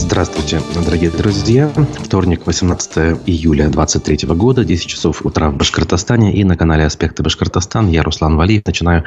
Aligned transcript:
Здравствуйте, 0.00 0.62
дорогие 0.74 1.10
друзья. 1.10 1.68
Вторник, 2.02 2.46
18 2.46 3.20
июля 3.26 3.68
2023 3.68 4.28
года, 4.34 4.64
10 4.64 4.86
часов 4.86 5.26
утра 5.26 5.50
в 5.50 5.56
Башкортостане 5.56 6.34
и 6.34 6.42
на 6.42 6.56
канале 6.56 6.86
«Аспекты 6.86 7.22
Башкортостан». 7.22 7.90
Я 7.90 8.02
Руслан 8.02 8.36
Валиев. 8.36 8.62
Начинаю 8.64 9.04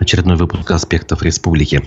очередной 0.00 0.36
выпуск 0.36 0.68
«Аспектов 0.72 1.22
республики». 1.22 1.84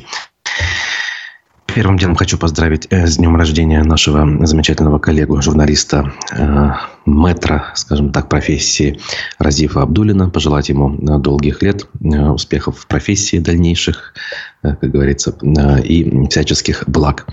Первым 1.78 2.00
делом 2.00 2.16
хочу 2.16 2.40
поздравить 2.40 2.88
э, 2.90 3.06
с 3.06 3.18
днем 3.18 3.36
рождения 3.36 3.84
нашего 3.84 4.48
замечательного 4.48 4.98
коллегу, 4.98 5.40
журналиста, 5.44 6.12
э, 6.36 6.72
мэтра, 7.06 7.72
скажем 7.76 8.12
так, 8.12 8.30
профессии 8.30 9.00
Разифа 9.38 9.84
Абдулина. 9.84 10.32
Пожелать 10.32 10.70
ему 10.70 10.96
э, 10.96 11.20
долгих 11.20 11.62
лет, 11.62 11.88
успехов 12.02 12.80
в 12.80 12.88
профессии 12.88 13.38
дальнейших, 13.38 14.16
как 14.64 14.90
говорится, 14.90 15.38
и 15.84 16.28
всяческих 16.30 16.84
благ. 16.88 17.28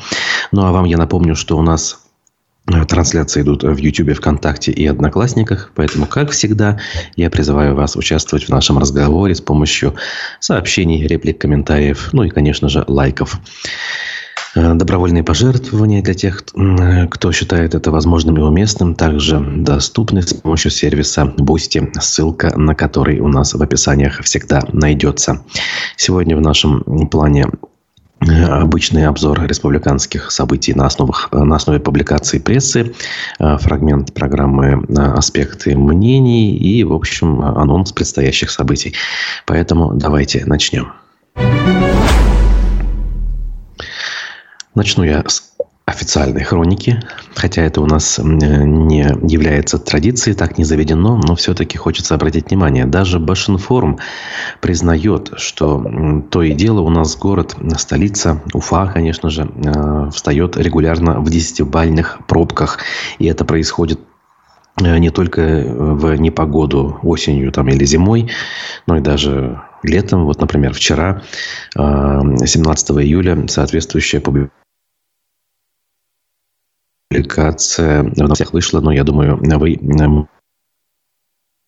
Ну 0.52 0.66
а 0.66 0.72
вам 0.72 0.84
я 0.84 0.98
напомню, 0.98 1.36
что 1.36 1.56
у 1.56 1.62
нас 1.62 2.04
Трансляции 2.66 3.40
идут 3.40 3.62
в 3.62 3.76
YouTube, 3.78 4.14
ВКонтакте 4.14 4.72
и 4.72 4.86
Одноклассниках, 4.86 5.72
поэтому, 5.74 6.04
как 6.04 6.32
всегда, 6.32 6.78
я 7.16 7.30
призываю 7.30 7.74
вас 7.74 7.96
участвовать 7.96 8.44
в 8.44 8.48
нашем 8.50 8.76
разговоре 8.76 9.34
с 9.34 9.40
помощью 9.40 9.94
сообщений, 10.38 11.06
реплик, 11.06 11.38
комментариев, 11.38 12.10
ну 12.12 12.24
и, 12.24 12.28
конечно 12.28 12.68
же, 12.68 12.84
лайков. 12.86 13.40
Э, 14.54 14.74
добровольные 14.74 15.24
пожертвования 15.24 16.02
для 16.02 16.14
тех, 16.14 16.44
кто 17.10 17.32
считает 17.32 17.74
это 17.74 17.90
возможным 17.90 18.36
и 18.36 18.40
уместным, 18.40 18.94
также 18.94 19.40
доступны 19.40 20.22
с 20.22 20.32
помощью 20.34 20.70
сервиса 20.70 21.22
Boosty, 21.22 21.92
ссылка 22.00 22.56
на 22.56 22.74
который 22.74 23.18
у 23.18 23.28
нас 23.28 23.54
в 23.54 23.62
описаниях 23.62 24.22
всегда 24.22 24.62
найдется. 24.72 25.42
Сегодня 25.96 26.36
в 26.36 26.40
нашем 26.40 26.82
плане 27.08 27.46
э, 28.20 28.44
обычный 28.44 29.06
обзор 29.06 29.44
республиканских 29.44 30.30
событий 30.30 30.72
на, 30.72 30.86
основах, 30.86 31.30
на 31.32 31.56
основе 31.56 31.80
публикации 31.80 32.38
прессы, 32.38 32.94
э, 33.40 33.58
фрагмент 33.58 34.14
программы 34.14 34.84
«Аспекты 34.96 35.76
мнений» 35.76 36.56
и, 36.56 36.84
в 36.84 36.92
общем, 36.92 37.42
анонс 37.42 37.90
предстоящих 37.92 38.50
событий. 38.50 38.94
Поэтому 39.46 39.94
давайте 39.94 40.44
начнем. 40.46 40.92
Начну 44.74 45.04
я 45.04 45.22
с 45.26 45.54
официальной 45.86 46.42
хроники, 46.42 47.00
хотя 47.34 47.62
это 47.62 47.80
у 47.80 47.86
нас 47.86 48.18
не 48.18 49.02
является 49.30 49.78
традицией, 49.78 50.34
так 50.34 50.58
не 50.58 50.64
заведено, 50.64 51.16
но 51.16 51.36
все-таки 51.36 51.76
хочется 51.76 52.14
обратить 52.14 52.50
внимание. 52.50 52.86
Даже 52.86 53.20
Башинформ 53.20 53.98
признает, 54.60 55.32
что 55.36 56.24
то 56.30 56.42
и 56.42 56.52
дело 56.52 56.80
у 56.80 56.88
нас 56.88 57.16
город, 57.16 57.56
столица, 57.76 58.42
Уфа, 58.52 58.86
конечно 58.86 59.30
же, 59.30 59.42
э, 59.42 60.10
встает 60.10 60.56
регулярно 60.56 61.20
в 61.20 61.30
десятибальных 61.30 62.20
пробках. 62.26 62.78
И 63.18 63.26
это 63.26 63.44
происходит 63.44 64.00
э, 64.82 64.98
не 64.98 65.10
только 65.10 65.42
в 65.42 66.16
непогоду 66.16 66.98
осенью 67.02 67.52
там, 67.52 67.68
или 67.68 67.84
зимой, 67.84 68.30
но 68.86 68.96
и 68.96 69.00
даже 69.00 69.60
летом. 69.82 70.24
Вот, 70.24 70.40
например, 70.40 70.72
вчера, 70.72 71.22
17 71.76 72.90
э, 72.90 73.02
июля, 73.02 73.46
соответствующая 73.48 74.20
публикация 74.20 74.63
публикация 77.14 78.02
на 78.02 78.34
всех 78.34 78.52
вышла, 78.52 78.80
но 78.80 78.92
я 78.92 79.04
думаю, 79.04 79.38
вы 79.58 79.78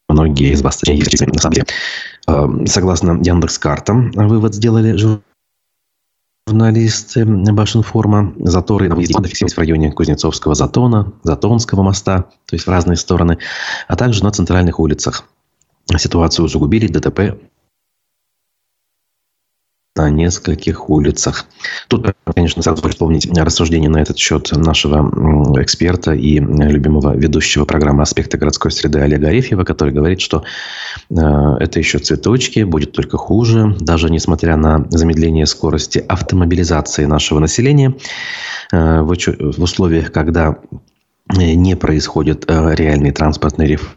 многие 0.08 0.52
из 0.52 0.62
вас 0.62 0.82
есть 0.84 1.20
на 1.20 1.38
самом 1.38 1.54
деле. 1.54 1.66
Э, 2.26 2.46
согласно 2.66 3.20
Яндекс.Картам, 3.22 4.10
вывод 4.12 4.54
сделали 4.54 4.96
журналисты 6.48 7.24
Башинформа. 7.24 8.34
Заторы 8.38 8.88
на 8.88 8.96
выезде 8.96 9.14
в 9.46 9.58
районе 9.58 9.92
Кузнецовского 9.92 10.54
затона, 10.54 11.12
Затонского 11.22 11.82
моста, 11.82 12.22
то 12.46 12.54
есть 12.54 12.66
в 12.66 12.70
разные 12.70 12.96
стороны, 12.96 13.38
а 13.88 13.96
также 13.96 14.24
на 14.24 14.32
центральных 14.32 14.80
улицах. 14.80 15.24
Ситуацию 15.96 16.46
усугубили 16.46 16.88
ДТП 16.88 17.38
на 19.96 20.10
нескольких 20.10 20.88
улицах. 20.90 21.46
Тут, 21.88 22.14
конечно, 22.34 22.62
сразу 22.62 22.86
вспомнить 22.88 23.28
рассуждение 23.36 23.90
на 23.90 23.98
этот 23.98 24.18
счет 24.18 24.50
нашего 24.52 25.62
эксперта 25.62 26.12
и 26.12 26.38
любимого 26.38 27.16
ведущего 27.16 27.64
программы 27.64 28.02
«Аспекты 28.02 28.38
городской 28.38 28.70
среды» 28.70 29.00
Олега 29.00 29.28
Арефьева, 29.28 29.64
который 29.64 29.92
говорит, 29.92 30.20
что 30.20 30.44
э, 31.10 31.14
это 31.14 31.78
еще 31.78 31.98
цветочки, 31.98 32.62
будет 32.62 32.92
только 32.92 33.16
хуже, 33.16 33.76
даже 33.80 34.10
несмотря 34.10 34.56
на 34.56 34.86
замедление 34.90 35.46
скорости 35.46 36.04
автомобилизации 36.06 37.04
нашего 37.04 37.38
населения, 37.38 37.94
э, 38.72 39.00
в 39.00 39.62
условиях, 39.62 40.12
когда 40.12 40.58
не 41.34 41.76
происходит 41.76 42.44
э, 42.48 42.74
реальный 42.74 43.10
транспортный 43.10 43.66
реформ 43.66 43.96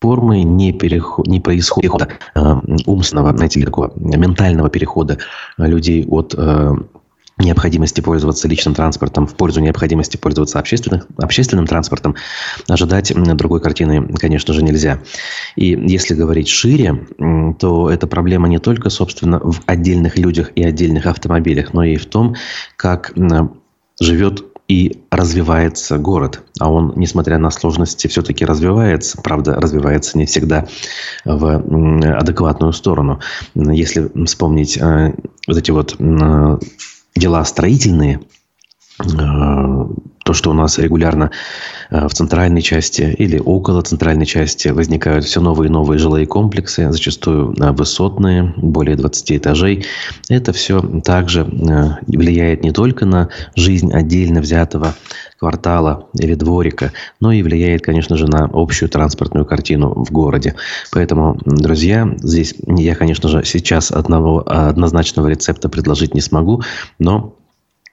формы 0.00 0.42
не, 0.42 0.72
переход, 0.72 1.26
не 1.26 1.40
происходит 1.40 1.92
э, 2.34 2.54
умственного, 2.86 3.36
знаете 3.36 3.60
ли, 3.60 3.66
такого 3.66 3.92
ментального 3.96 4.70
перехода 4.70 5.18
людей 5.58 6.06
от 6.08 6.34
э, 6.36 6.74
необходимости 7.38 8.00
пользоваться 8.00 8.48
личным 8.48 8.74
транспортом 8.74 9.26
в 9.26 9.34
пользу 9.34 9.60
необходимости 9.60 10.16
пользоваться 10.16 10.58
общественным, 10.58 11.02
общественным 11.18 11.66
транспортом, 11.66 12.16
ожидать 12.68 13.12
другой 13.14 13.60
картины, 13.60 14.06
конечно 14.18 14.54
же, 14.54 14.62
нельзя. 14.62 15.00
И 15.56 15.66
если 15.66 16.14
говорить 16.14 16.48
шире, 16.48 17.06
то 17.58 17.90
эта 17.90 18.06
проблема 18.06 18.48
не 18.48 18.58
только, 18.58 18.90
собственно, 18.90 19.38
в 19.38 19.62
отдельных 19.66 20.18
людях 20.18 20.52
и 20.54 20.62
отдельных 20.62 21.06
автомобилях, 21.06 21.72
но 21.72 21.84
и 21.84 21.96
в 21.96 22.06
том, 22.06 22.34
как 22.76 23.12
живет 24.00 24.49
и 24.70 25.02
развивается 25.10 25.98
город. 25.98 26.42
А 26.60 26.70
он, 26.70 26.92
несмотря 26.94 27.38
на 27.38 27.50
сложности, 27.50 28.06
все-таки 28.06 28.44
развивается. 28.44 29.20
Правда, 29.20 29.56
развивается 29.56 30.16
не 30.16 30.26
всегда 30.26 30.68
в 31.24 31.56
адекватную 32.16 32.72
сторону. 32.72 33.18
Если 33.56 34.08
вспомнить 34.26 34.78
э, 34.78 35.12
вот 35.48 35.56
эти 35.56 35.72
вот 35.72 35.96
дела 37.16 37.44
строительные, 37.44 38.20
то, 40.30 40.34
что 40.34 40.50
у 40.50 40.54
нас 40.54 40.78
регулярно 40.78 41.32
э, 41.90 42.06
в 42.06 42.12
центральной 42.12 42.62
части 42.62 43.02
или 43.18 43.38
около 43.38 43.82
центральной 43.82 44.26
части 44.26 44.68
возникают 44.68 45.24
все 45.24 45.40
новые 45.40 45.68
и 45.68 45.72
новые 45.72 45.98
жилые 45.98 46.26
комплексы, 46.26 46.92
зачастую 46.92 47.54
э, 47.58 47.72
высотные, 47.72 48.54
более 48.56 48.96
20 48.96 49.32
этажей. 49.32 49.86
Это 50.28 50.52
все 50.52 50.80
также 51.04 51.40
э, 51.40 52.04
влияет 52.06 52.62
не 52.62 52.70
только 52.70 53.06
на 53.06 53.30
жизнь 53.56 53.92
отдельно 53.92 54.40
взятого 54.40 54.94
квартала 55.36 56.08
или 56.14 56.34
дворика, 56.34 56.92
но 57.18 57.32
и 57.32 57.42
влияет, 57.42 57.82
конечно 57.82 58.16
же, 58.16 58.26
на 58.26 58.48
общую 58.52 58.88
транспортную 58.88 59.46
картину 59.46 60.04
в 60.04 60.12
городе. 60.12 60.54
Поэтому, 60.92 61.40
друзья, 61.44 62.08
здесь 62.18 62.54
я, 62.66 62.94
конечно 62.94 63.28
же, 63.28 63.42
сейчас 63.44 63.90
одного 63.90 64.44
однозначного 64.46 65.28
рецепта 65.28 65.68
предложить 65.68 66.14
не 66.14 66.20
смогу, 66.20 66.62
но 66.98 67.34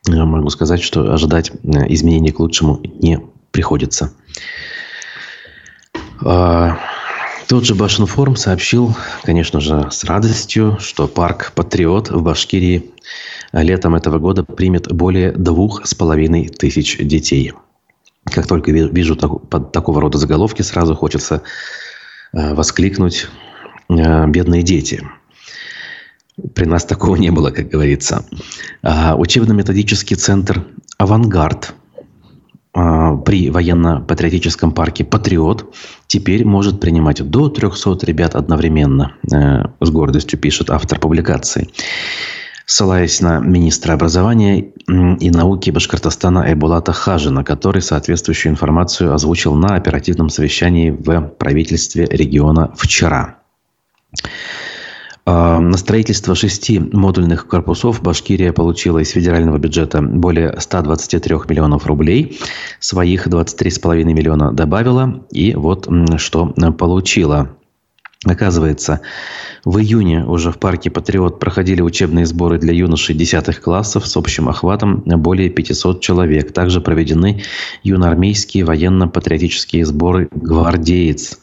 могу 0.07 0.49
сказать, 0.49 0.81
что 0.81 1.13
ожидать 1.13 1.51
э, 1.51 1.93
изменений 1.93 2.31
к 2.31 2.39
лучшему 2.39 2.79
не 2.83 3.19
приходится. 3.51 4.13
А, 6.23 6.77
тот 7.47 7.65
же 7.65 7.75
Башинформ 7.75 8.35
сообщил, 8.35 8.95
конечно 9.23 9.59
же, 9.59 9.87
с 9.91 10.03
радостью, 10.03 10.77
что 10.79 11.07
парк 11.07 11.53
«Патриот» 11.55 12.09
в 12.09 12.21
Башкирии 12.21 12.91
летом 13.53 13.95
этого 13.95 14.19
года 14.19 14.43
примет 14.43 14.91
более 14.91 15.31
двух 15.31 15.85
с 15.85 15.93
половиной 15.93 16.49
тысяч 16.49 16.97
детей. 16.97 17.53
Как 18.25 18.47
только 18.47 18.71
вижу 18.71 19.15
под 19.15 19.71
такого 19.71 20.01
рода 20.01 20.17
заголовки, 20.17 20.61
сразу 20.61 20.95
хочется 20.95 21.43
э, 22.33 22.53
воскликнуть 22.53 23.27
э, 23.89 24.27
«Бедные 24.27 24.63
дети». 24.63 25.07
При 26.53 26.65
нас 26.65 26.85
такого 26.85 27.15
не 27.15 27.31
было, 27.31 27.49
как 27.49 27.69
говорится. 27.69 28.23
А, 28.83 29.15
учебно-методический 29.15 30.15
центр 30.15 30.65
«Авангард» 30.99 31.73
а, 32.73 33.15
при 33.15 33.49
военно-патриотическом 33.49 34.71
парке 34.71 35.03
«Патриот» 35.03 35.73
теперь 36.05 36.45
может 36.45 36.79
принимать 36.79 37.27
до 37.27 37.49
300 37.49 38.05
ребят 38.05 38.35
одновременно, 38.35 39.15
э, 39.31 39.63
с 39.81 39.89
гордостью 39.89 40.37
пишет 40.37 40.69
автор 40.69 40.99
публикации. 40.99 41.69
Ссылаясь 42.67 43.19
на 43.21 43.39
министра 43.39 43.93
образования 43.93 44.73
и 44.87 45.31
науки 45.31 45.71
Башкортостана 45.71 46.43
Айбулата 46.43 46.91
Хажина, 46.91 47.43
который 47.45 47.81
соответствующую 47.81 48.51
информацию 48.51 49.13
озвучил 49.13 49.55
на 49.55 49.75
оперативном 49.75 50.29
совещании 50.29 50.89
в 50.89 51.21
правительстве 51.39 52.05
региона 52.05 52.73
вчера. 52.75 53.37
А, 55.29 55.59
на 55.59 55.75
строительство 55.75 56.35
шести 56.35 56.79
модульных 56.79 57.47
корпусов 57.47 58.01
Башкирия 58.01 58.53
получила 58.53 58.99
из 58.99 59.09
федерального 59.09 59.57
бюджета 59.57 60.01
более 60.01 60.55
123 60.57 61.35
миллионов 61.49 61.85
рублей. 61.85 62.39
Своих 62.79 63.27
23,5 63.27 64.05
миллиона 64.05 64.53
добавила. 64.53 65.25
И 65.29 65.53
вот 65.53 65.89
что 66.15 66.53
получила. 66.77 67.49
Оказывается, 68.23 69.01
в 69.65 69.77
июне 69.79 70.23
уже 70.23 70.53
в 70.53 70.59
парке 70.59 70.89
«Патриот» 70.89 71.39
проходили 71.39 71.81
учебные 71.81 72.25
сборы 72.25 72.57
для 72.57 72.71
юношей 72.73 73.13
10 73.13 73.59
классов 73.59 74.07
с 74.07 74.15
общим 74.15 74.47
охватом 74.47 75.03
более 75.05 75.49
500 75.49 75.99
человек. 75.99 76.53
Также 76.53 76.79
проведены 76.79 77.43
юноармейские 77.83 78.63
военно-патриотические 78.63 79.85
сборы 79.85 80.29
«Гвардеец». 80.31 81.37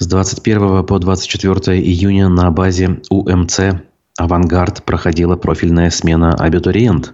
С 0.00 0.06
21 0.06 0.86
по 0.86 1.00
24 1.00 1.76
июня 1.76 2.28
на 2.28 2.52
базе 2.52 3.00
УМЦ 3.10 3.60
«Авангард» 4.16 4.84
проходила 4.84 5.34
профильная 5.34 5.90
смена 5.90 6.34
«Абитуриент» 6.34 7.12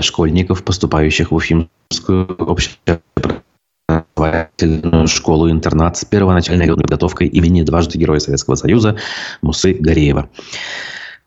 школьников, 0.00 0.64
поступающих 0.64 1.30
в 1.30 1.34
Уфимскую 1.34 2.34
общеобразовательную 2.38 5.06
школу-интернат 5.06 5.98
с 5.98 6.06
первоначальной 6.06 6.68
подготовкой 6.68 7.28
имени 7.28 7.60
дважды 7.60 7.98
Героя 7.98 8.20
Советского 8.20 8.54
Союза 8.54 8.96
Мусы 9.42 9.74
Гореева. 9.74 10.30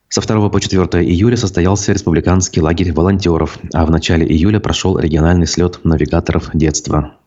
Со 0.10 0.20
2 0.20 0.50
по 0.50 0.60
4 0.60 1.06
июля 1.06 1.38
состоялся 1.38 1.94
республиканский 1.94 2.60
лагерь 2.60 2.92
волонтеров, 2.92 3.60
а 3.72 3.86
в 3.86 3.92
начале 3.92 4.26
июля 4.26 4.60
прошел 4.60 4.98
региональный 4.98 5.46
слет 5.46 5.80
навигаторов 5.84 6.50
детства. 6.56 7.18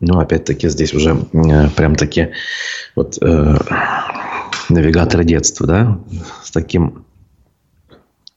Ну, 0.00 0.18
опять-таки, 0.18 0.68
здесь 0.68 0.92
уже 0.94 1.16
э, 1.32 1.68
прям-таки 1.70 2.32
вот 2.94 3.18
э, 3.20 3.56
навигаторы 4.68 5.24
детства, 5.24 5.66
да, 5.66 5.98
с 6.42 6.50
таким 6.50 7.04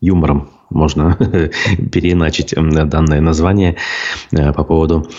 юмором 0.01 0.49
можно 0.69 1.15
переиначить 1.91 2.53
данное 2.55 3.21
название 3.21 3.77
э, 4.31 4.53
по 4.53 4.63
поводу 4.63 5.09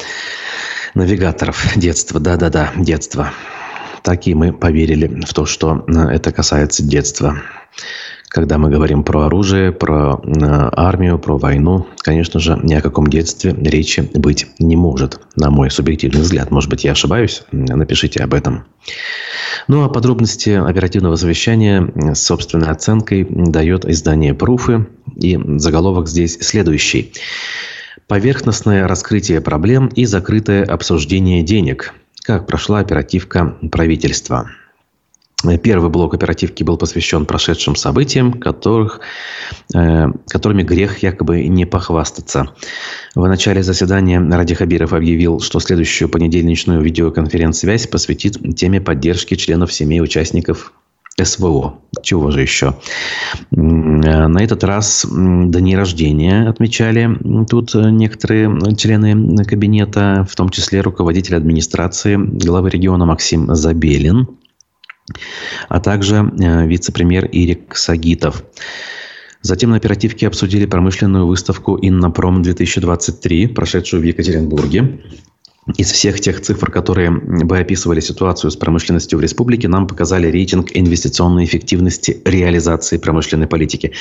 навигаторов 0.94 1.76
детства. 1.76 2.20
Да-да-да, 2.20 2.72
детство. 2.76 3.32
Так 4.02 4.26
и 4.26 4.34
мы 4.34 4.52
поверили 4.52 5.22
в 5.24 5.34
то, 5.34 5.46
что 5.46 5.84
э, 5.86 5.92
это 5.92 6.32
касается 6.32 6.82
детства. 6.82 7.42
Когда 8.30 8.58
мы 8.58 8.70
говорим 8.70 9.02
про 9.02 9.26
оружие, 9.26 9.72
про 9.72 10.20
э, 10.22 10.36
армию, 10.40 11.18
про 11.18 11.36
войну, 11.36 11.88
конечно 11.98 12.38
же, 12.38 12.60
ни 12.62 12.74
о 12.74 12.80
каком 12.80 13.08
детстве 13.08 13.52
речи 13.52 14.08
быть 14.14 14.46
не 14.60 14.76
может, 14.76 15.20
на 15.34 15.50
мой 15.50 15.68
субъективный 15.68 16.20
взгляд. 16.20 16.52
Может 16.52 16.70
быть, 16.70 16.84
я 16.84 16.92
ошибаюсь? 16.92 17.42
Напишите 17.50 18.22
об 18.22 18.32
этом. 18.32 18.66
Ну 19.66 19.82
а 19.82 19.88
подробности 19.88 20.50
оперативного 20.50 21.16
совещания 21.16 21.92
с 22.14 22.22
собственной 22.22 22.68
оценкой 22.68 23.26
дает 23.28 23.84
издание 23.84 24.32
«Пруфы». 24.32 24.86
И 25.16 25.36
заголовок 25.58 26.06
здесь 26.06 26.38
следующий. 26.40 27.12
Поверхностное 28.06 28.86
раскрытие 28.86 29.40
проблем 29.40 29.88
и 29.88 30.04
закрытое 30.04 30.64
обсуждение 30.64 31.42
денег. 31.42 31.94
Как 32.22 32.46
прошла 32.46 32.78
оперативка 32.78 33.56
правительства. 33.72 34.50
Первый 35.62 35.90
блок 35.90 36.14
оперативки 36.14 36.62
был 36.62 36.76
посвящен 36.76 37.24
прошедшим 37.24 37.74
событиям, 37.74 38.32
которых, 38.32 39.00
э, 39.74 40.06
которыми 40.28 40.62
грех 40.62 41.02
якобы 41.02 41.46
не 41.46 41.64
похвастаться. 41.64 42.52
В 43.14 43.26
начале 43.26 43.62
заседания 43.62 44.20
Ради 44.20 44.54
Хабиров 44.54 44.92
объявил, 44.92 45.40
что 45.40 45.60
следующую 45.60 46.08
понедельничную 46.08 46.82
видеоконференц-связь 46.82 47.86
посвятит 47.86 48.38
теме 48.56 48.80
поддержки 48.80 49.34
членов 49.34 49.72
семей 49.72 50.02
участников 50.02 50.72
СВО. 51.22 51.80
Чего 52.02 52.30
же 52.30 52.40
еще? 52.40 52.76
На 53.50 54.42
этот 54.42 54.64
раз 54.64 55.06
дни 55.10 55.76
рождения 55.76 56.48
отмечали 56.48 57.10
тут 57.48 57.74
некоторые 57.74 58.74
члены 58.76 59.44
кабинета, 59.44 60.26
в 60.28 60.34
том 60.34 60.48
числе 60.50 60.80
руководитель 60.80 61.36
администрации 61.36 62.16
главы 62.16 62.70
региона 62.70 63.06
Максим 63.06 63.54
Забелин– 63.54 64.28
а 65.68 65.80
также 65.80 66.16
э, 66.16 66.66
вице-премьер 66.66 67.26
Ирик 67.26 67.76
Сагитов. 67.76 68.44
Затем 69.42 69.70
на 69.70 69.76
оперативке 69.76 70.26
обсудили 70.26 70.66
промышленную 70.66 71.26
выставку 71.26 71.78
«Иннопром-2023», 71.78 73.48
прошедшую 73.48 74.02
в 74.02 74.04
Екатеринбурге. 74.04 75.00
Из 75.76 75.92
всех 75.92 76.20
тех 76.20 76.40
цифр, 76.40 76.70
которые 76.70 77.10
бы 77.10 77.58
описывали 77.58 78.00
ситуацию 78.00 78.50
с 78.50 78.56
промышленностью 78.56 79.18
в 79.18 79.22
республике, 79.22 79.68
нам 79.68 79.86
показали 79.86 80.26
рейтинг 80.26 80.70
инвестиционной 80.74 81.44
эффективности 81.44 82.20
реализации 82.24 82.98
промышленной 82.98 83.46
политики. 83.46 83.92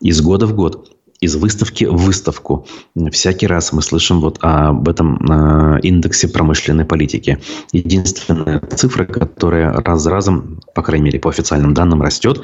Из 0.00 0.20
года 0.20 0.46
в 0.46 0.54
год 0.54 0.96
из 1.20 1.36
выставки 1.36 1.84
в 1.84 1.96
выставку. 1.96 2.66
Всякий 3.12 3.46
раз 3.46 3.72
мы 3.72 3.82
слышим 3.82 4.20
вот 4.20 4.38
об 4.40 4.88
этом 4.88 5.18
э, 5.30 5.80
индексе 5.82 6.28
промышленной 6.28 6.86
политики. 6.86 7.38
Единственная 7.72 8.60
цифра, 8.60 9.04
которая 9.04 9.72
раз 9.72 10.02
за 10.02 10.10
разом, 10.10 10.60
по 10.74 10.82
крайней 10.82 11.04
мере, 11.04 11.20
по 11.20 11.28
официальным 11.28 11.74
данным, 11.74 12.00
растет, 12.00 12.40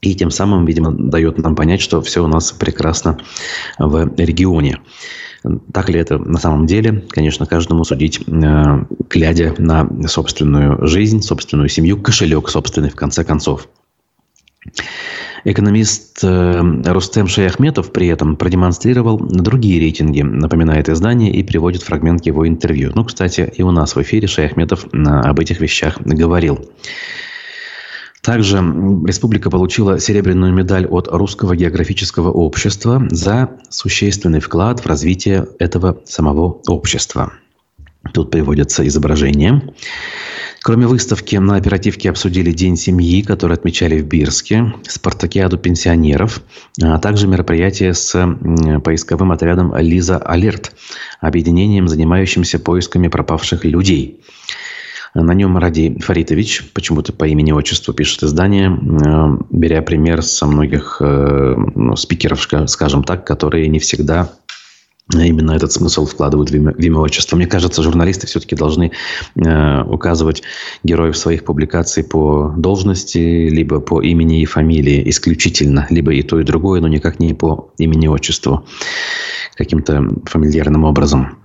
и 0.00 0.14
тем 0.14 0.30
самым, 0.30 0.64
видимо, 0.64 0.90
дает 0.92 1.38
нам 1.38 1.54
понять, 1.54 1.80
что 1.80 2.00
все 2.02 2.24
у 2.24 2.26
нас 2.26 2.52
прекрасно 2.52 3.18
в 3.78 4.10
регионе. 4.16 4.80
Так 5.72 5.88
ли 5.88 6.00
это 6.00 6.18
на 6.18 6.38
самом 6.38 6.66
деле? 6.66 7.04
Конечно, 7.08 7.46
каждому 7.46 7.84
судить, 7.84 8.20
э, 8.26 8.84
глядя 9.08 9.54
на 9.58 9.88
собственную 10.08 10.86
жизнь, 10.88 11.22
собственную 11.22 11.68
семью, 11.68 12.00
кошелек 12.02 12.48
собственный, 12.48 12.90
в 12.90 12.96
конце 12.96 13.24
концов. 13.24 13.68
Экономист 15.44 16.22
э, 16.22 16.82
Рустем 16.84 17.26
Шаяхметов 17.26 17.92
при 17.92 18.08
этом 18.08 18.36
продемонстрировал 18.36 19.18
другие 19.18 19.80
рейтинги, 19.80 20.20
напоминает 20.22 20.88
издание 20.88 21.32
и 21.32 21.42
приводит 21.42 21.82
фрагмент 21.82 22.26
его 22.26 22.46
интервью. 22.46 22.92
Ну, 22.94 23.04
кстати, 23.04 23.50
и 23.56 23.62
у 23.62 23.70
нас 23.70 23.96
в 23.96 24.02
эфире 24.02 24.28
Шаяхметов 24.28 24.86
об 24.92 25.40
этих 25.40 25.60
вещах 25.60 25.98
говорил. 26.00 26.68
Также 28.22 28.58
республика 28.58 29.48
получила 29.48 29.98
серебряную 29.98 30.52
медаль 30.52 30.86
от 30.86 31.08
Русского 31.08 31.56
географического 31.56 32.30
общества 32.30 33.02
за 33.10 33.48
существенный 33.70 34.40
вклад 34.40 34.80
в 34.80 34.86
развитие 34.86 35.48
этого 35.58 36.00
самого 36.04 36.60
общества. 36.66 37.32
Тут 38.12 38.30
приводятся 38.30 38.86
изображения. 38.86 39.62
Кроме 40.62 40.86
выставки, 40.86 41.36
на 41.36 41.56
оперативке 41.56 42.10
обсудили 42.10 42.52
День 42.52 42.76
семьи, 42.76 43.22
который 43.22 43.54
отмечали 43.54 43.98
в 43.98 44.06
Бирске, 44.06 44.74
спартакиаду 44.86 45.56
пенсионеров, 45.56 46.42
а 46.82 46.98
также 46.98 47.26
мероприятие 47.26 47.94
с 47.94 48.12
поисковым 48.84 49.32
отрядом 49.32 49.74
«Лиза 49.76 50.18
Алерт», 50.18 50.72
объединением, 51.20 51.88
занимающимся 51.88 52.58
поисками 52.58 53.08
пропавших 53.08 53.64
людей. 53.64 54.20
На 55.14 55.32
нем 55.32 55.58
Ради 55.58 55.98
Фаритович, 55.98 56.70
почему-то 56.72 57.12
по 57.12 57.26
имени-отчеству 57.26 57.92
пишет 57.92 58.22
издание, 58.22 58.78
беря 59.50 59.82
пример 59.82 60.22
со 60.22 60.46
многих 60.46 60.98
э, 61.00 61.54
ну, 61.74 61.96
спикеров, 61.96 62.46
скажем 62.68 63.02
так, 63.02 63.26
которые 63.26 63.66
не 63.68 63.80
всегда 63.80 64.30
именно 65.14 65.52
этот 65.52 65.72
смысл 65.72 66.06
вкладывают 66.06 66.50
в 66.50 66.54
имя, 66.54 66.72
в 66.72 66.78
имя 66.78 66.98
отчество. 66.98 67.36
Мне 67.36 67.46
кажется, 67.46 67.82
журналисты 67.82 68.26
все-таки 68.26 68.54
должны 68.54 68.92
э, 69.36 69.82
указывать 69.82 70.42
героев 70.84 71.16
своих 71.16 71.44
публикаций 71.44 72.04
по 72.04 72.54
должности, 72.56 73.48
либо 73.48 73.80
по 73.80 74.00
имени 74.00 74.42
и 74.42 74.44
фамилии 74.44 75.08
исключительно, 75.10 75.86
либо 75.90 76.12
и 76.12 76.22
то, 76.22 76.38
и 76.40 76.44
другое, 76.44 76.80
но 76.80 76.88
никак 76.88 77.18
не 77.18 77.34
по 77.34 77.72
имени 77.78 78.06
и 78.06 78.08
отчеству 78.08 78.66
каким-то 79.54 80.08
фамильярным 80.26 80.84
образом. 80.84 81.38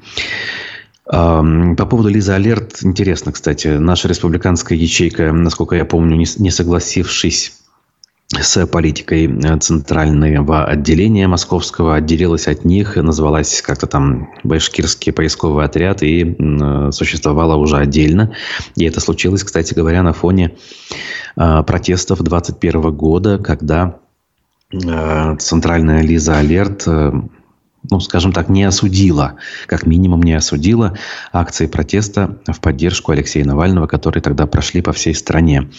По 1.05 1.85
поводу 1.87 2.09
Лизы 2.09 2.31
Алерт, 2.31 2.79
интересно, 2.81 3.31
кстати, 3.31 3.67
наша 3.67 4.07
республиканская 4.07 4.77
ячейка, 4.77 5.31
насколько 5.31 5.75
я 5.75 5.85
помню, 5.85 6.15
не 6.15 6.51
согласившись 6.51 7.53
с 8.41 8.65
политикой 8.67 9.25
э, 9.27 9.59
центрального 9.59 10.65
отделения 10.65 11.27
московского, 11.27 11.95
отделилась 11.95 12.47
от 12.47 12.65
них, 12.65 12.95
называлась 12.95 13.61
как-то 13.61 13.87
там 13.87 14.29
Башкирский 14.43 15.13
поисковый 15.13 15.65
отряд 15.65 16.03
и 16.03 16.35
э, 16.37 16.91
существовала 16.91 17.55
уже 17.55 17.77
отдельно. 17.77 18.33
И 18.75 18.85
это 18.85 18.99
случилось, 18.99 19.43
кстати 19.43 19.73
говоря, 19.73 20.03
на 20.03 20.13
фоне 20.13 20.55
э, 21.35 21.63
протестов 21.63 22.21
2021 22.21 22.95
года, 22.95 23.37
когда 23.37 23.97
центральная 24.71 26.01
Лиза 26.01 26.39
Алерт 26.39 26.85
ну, 27.89 27.99
скажем 27.99 28.31
так, 28.31 28.49
не 28.49 28.63
осудила, 28.63 29.35
как 29.67 29.85
минимум 29.85 30.23
не 30.23 30.33
осудила 30.33 30.97
акции 31.31 31.67
протеста 31.67 32.37
в 32.47 32.59
поддержку 32.59 33.11
Алексея 33.11 33.45
Навального, 33.45 33.87
которые 33.87 34.21
тогда 34.21 34.47
прошли 34.47 34.81
по 34.81 34.93
всей 34.93 35.13
стране. 35.15 35.69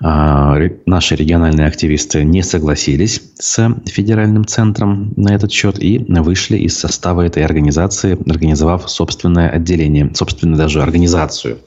А, 0.00 0.56
наши 0.86 1.14
региональные 1.14 1.66
активисты 1.66 2.24
не 2.24 2.42
согласились 2.42 3.22
с 3.38 3.74
федеральным 3.86 4.46
центром 4.46 5.12
на 5.16 5.34
этот 5.34 5.52
счет 5.52 5.82
и 5.82 5.98
вышли 6.08 6.56
из 6.58 6.78
состава 6.78 7.22
этой 7.22 7.44
организации, 7.44 8.18
организовав 8.30 8.90
собственное 8.90 9.50
отделение, 9.50 10.10
собственную 10.14 10.58
даже 10.58 10.82
организацию. 10.82 11.58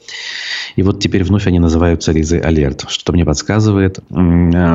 И 0.76 0.82
вот 0.82 1.00
теперь 1.00 1.24
вновь 1.24 1.46
они 1.46 1.58
называются 1.58 2.12
Лизы 2.12 2.40
Алерт, 2.40 2.86
что 2.88 3.12
мне 3.12 3.24
подсказывает, 3.24 4.00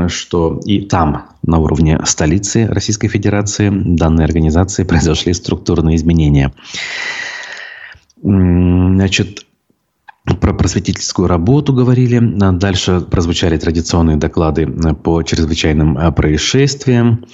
что 0.07 0.61
и 0.65 0.81
там 0.81 1.29
на 1.45 1.57
уровне 1.57 1.99
столицы 2.05 2.67
Российской 2.67 3.07
Федерации 3.07 3.69
данной 3.71 4.25
организации 4.25 4.83
произошли 4.83 5.33
структурные 5.33 5.95
изменения. 5.95 6.53
Значит, 8.21 9.45
про 10.41 10.53
просветительскую 10.53 11.27
работу 11.27 11.73
говорили. 11.73 12.19
Дальше 12.19 13.01
прозвучали 13.01 13.57
традиционные 13.57 14.17
доклады 14.17 14.67
по 14.67 15.23
чрезвычайным 15.23 16.13
происшествиям. 16.13 17.25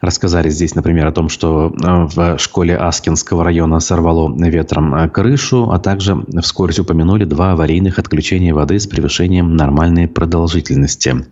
Рассказали 0.00 0.48
здесь, 0.48 0.74
например, 0.74 1.06
о 1.06 1.12
том, 1.12 1.28
что 1.28 1.72
в 1.76 2.38
школе 2.38 2.76
Аскинского 2.76 3.44
района 3.44 3.78
сорвало 3.78 4.34
ветром 4.36 5.08
крышу, 5.10 5.70
а 5.70 5.78
также 5.78 6.24
вскоре 6.40 6.74
упомянули 6.80 7.24
два 7.24 7.52
аварийных 7.52 7.98
отключения 8.00 8.52
воды 8.52 8.80
с 8.80 8.86
превышением 8.88 9.54
нормальной 9.54 10.08
продолжительности. 10.08 11.24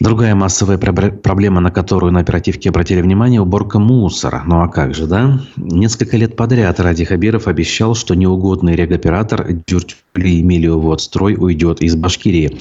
Другая 0.00 0.34
массовая 0.34 0.78
проблема, 0.78 1.60
на 1.60 1.70
которую 1.70 2.10
на 2.10 2.20
оперативке 2.20 2.70
обратили 2.70 3.02
внимание– 3.02 3.38
уборка 3.42 3.78
мусора. 3.78 4.42
Ну 4.46 4.62
а 4.62 4.68
как 4.68 4.94
же, 4.94 5.06
да? 5.06 5.42
Несколько 5.56 6.16
лет 6.16 6.36
подряд 6.36 6.80
Ради 6.80 7.04
Хабиров 7.04 7.48
обещал, 7.48 7.94
что 7.94 8.14
неугодный 8.14 8.74
регоператор 8.74 9.46
Дюртюли 9.52 10.40
Эмилио 10.40 10.80
Водстрой 10.80 11.36
уйдет 11.38 11.82
из 11.82 11.96
Башкирии. 11.96 12.60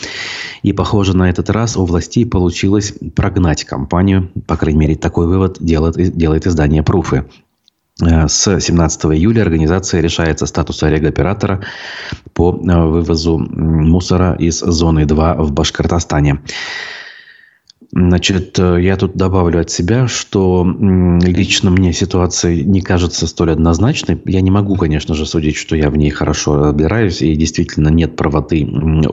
И, 0.63 0.73
похоже, 0.73 1.15
на 1.15 1.29
этот 1.29 1.49
раз 1.49 1.77
у 1.77 1.85
властей 1.85 2.25
получилось 2.25 2.93
прогнать 3.15 3.63
компанию. 3.63 4.29
По 4.45 4.57
крайней 4.57 4.79
мере, 4.79 4.95
такой 4.95 5.27
вывод 5.27 5.59
делает, 5.61 5.95
делает 5.95 6.45
издание 6.45 6.83
«Пруфы». 6.83 7.23
Э, 8.01 8.27
с 8.27 8.59
17 8.59 9.05
июля 9.05 9.43
организация 9.43 10.01
решается 10.01 10.45
статуса 10.45 10.89
регоператора 10.89 11.61
по 12.33 12.51
э, 12.51 12.85
вывозу 12.85 13.37
мусора 13.37 14.35
из 14.37 14.59
зоны 14.59 15.05
2 15.05 15.35
в 15.35 15.53
Башкортостане. 15.53 16.39
Значит, 17.91 18.59
э, 18.59 18.77
я 18.81 18.97
тут 18.97 19.15
добавлю 19.15 19.61
от 19.61 19.71
себя, 19.71 20.07
что 20.07 20.63
лично 20.63 21.71
мне 21.71 21.91
ситуация 21.91 22.63
не 22.63 22.81
кажется 22.81 23.25
столь 23.25 23.51
однозначной. 23.53 24.21
Я 24.25 24.41
не 24.41 24.51
могу, 24.51 24.75
конечно 24.75 25.15
же, 25.15 25.25
судить, 25.25 25.55
что 25.55 25.75
я 25.75 25.89
в 25.89 25.97
ней 25.97 26.11
хорошо 26.11 26.57
разбираюсь, 26.57 27.23
и 27.23 27.35
действительно 27.35 27.89
нет 27.89 28.15
правоты 28.15 28.63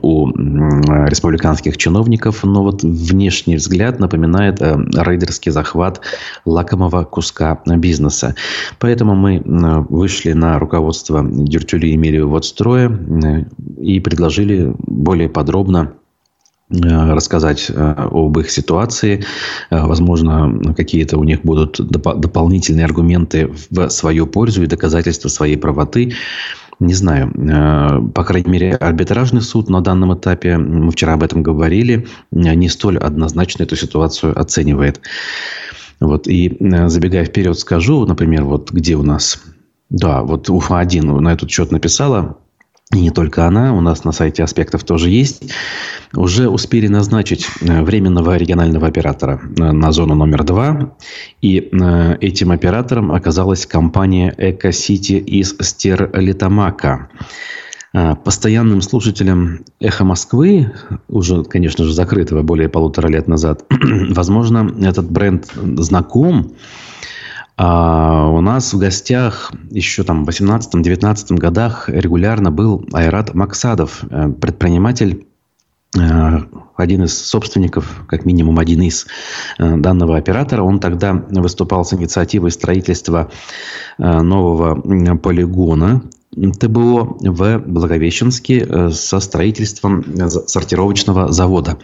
у 0.03 0.29
республиканских 0.29 1.79
чиновников, 1.79 2.45
но 2.45 2.63
вот 2.63 2.83
внешний 2.83 3.57
взгляд 3.57 3.99
напоминает 3.99 4.61
э, 4.61 4.77
рейдерский 4.93 5.53
захват 5.53 6.03
лакомого 6.45 7.05
куска 7.05 7.59
бизнеса. 7.65 8.35
Поэтому 8.79 9.15
мы 9.15 9.41
вышли 9.89 10.33
на 10.33 10.59
руководство 10.59 11.27
Дюртюли 11.27 11.95
Эмилию 11.95 12.29
Водстроя 12.29 12.91
и 13.81 14.01
предложили 14.01 14.75
более 14.79 15.31
подробно 15.31 15.95
рассказать 16.69 17.71
э, 17.71 17.95
об 18.11 18.39
их 18.39 18.51
ситуации. 18.51 19.25
Э, 19.71 19.87
возможно, 19.87 20.75
какие-то 20.77 21.19
у 21.19 21.25
них 21.25 21.43
будут 21.43 21.79
доп- 21.79 22.19
дополнительные 22.19 22.85
аргументы 22.85 23.53
в 23.71 23.89
свою 23.89 24.27
пользу 24.27 24.63
и 24.63 24.67
доказательства 24.67 25.29
своей 25.29 25.57
правоты. 25.57 26.15
Не 26.79 26.93
знаю. 26.93 27.33
По 28.15 28.23
крайней 28.23 28.51
мере, 28.51 28.75
арбитражный 28.75 29.41
суд 29.41 29.71
на 29.71 29.81
данном 29.81 30.13
этапе, 30.15 30.59
мы 30.59 30.91
вчера 30.91 31.15
об 31.15 31.23
этом 31.23 31.43
говорили, 31.43 32.07
не 32.31 32.69
столь 32.69 32.99
однозначно 32.99 33.63
эту 33.63 33.77
ситуацию 33.77 34.39
оценивает. 34.39 35.01
Вот. 36.01 36.29
И 36.29 36.55
забегая 36.89 37.25
вперед, 37.25 37.59
скажу, 37.59 38.05
например, 38.05 38.45
вот 38.45 38.73
где 38.73 38.95
у 38.97 39.03
нас... 39.03 39.43
Да, 39.89 40.23
вот 40.23 40.51
УФА-1 40.51 41.21
на 41.21 41.33
этот 41.33 41.51
счет 41.51 41.71
написала 41.71 42.37
и 42.97 43.01
не 43.01 43.11
только 43.11 43.47
она, 43.47 43.75
у 43.75 43.81
нас 43.83 44.05
на 44.05 44.13
сайте 44.13 44.43
аспектов 44.43 44.83
тоже 44.85 45.11
есть, 45.11 45.53
уже 46.15 46.49
успели 46.49 46.87
назначить 46.87 47.47
э, 47.61 47.83
временного 47.83 48.37
регионального 48.37 48.87
оператора 48.87 49.39
э, 49.59 49.73
на 49.73 49.93
зону 49.93 50.15
номер 50.15 50.45
два. 50.45 50.97
И 51.43 51.59
э, 51.59 52.17
этим 52.23 52.53
оператором 52.53 53.13
оказалась 53.13 53.67
компания 53.67 54.35
Эко-Сити 54.37 55.13
из 55.13 55.55
Стерлитамака. 55.61 57.09
Постоянным 58.25 58.83
слушателям 58.83 59.61
«Эхо 59.81 60.05
Москвы», 60.05 60.71
уже, 61.09 61.45
конечно 61.45 61.85
же, 61.85 61.95
закрытого 61.95 62.43
более 62.43 62.69
полутора 62.69 63.09
лет 63.09 63.27
назад, 63.27 63.65
возможно, 64.11 64.71
этот 64.83 65.11
бренд 65.11 65.47
знаком, 65.79 66.53
а 67.59 68.29
у 68.29 68.41
нас 68.43 68.75
в 68.75 68.79
гостях 68.79 69.51
еще 69.71 70.03
там 70.03 70.25
в 70.25 70.29
18-19 70.29 71.37
годах 71.37 71.89
регулярно 71.89 72.51
был 72.51 72.87
Айрат 72.93 73.35
Максадов, 73.35 74.05
э, 74.11 74.29
предприниматель 74.29 75.27
э, 75.99 76.39
один 76.77 77.05
из 77.05 77.19
собственников, 77.19 78.05
как 78.09 78.27
минимум 78.27 78.59
один 78.59 78.83
из 78.83 79.07
э, 79.59 79.77
данного 79.77 80.19
оператора. 80.19 80.63
Он 80.65 80.81
тогда 80.81 81.15
выступал 81.31 81.87
с 81.87 81.95
инициативой 81.95 82.51
строительства 82.51 83.31
нового 83.97 85.17
полигона 85.17 86.03
ТБО 86.37 87.17
в 87.21 87.59
Благовещенске 87.67 88.67
э, 88.69 88.91
со 88.91 89.21
строительством 89.21 90.01
э, 90.01 90.29
сортировочного 90.29 91.33
завода. 91.33 91.79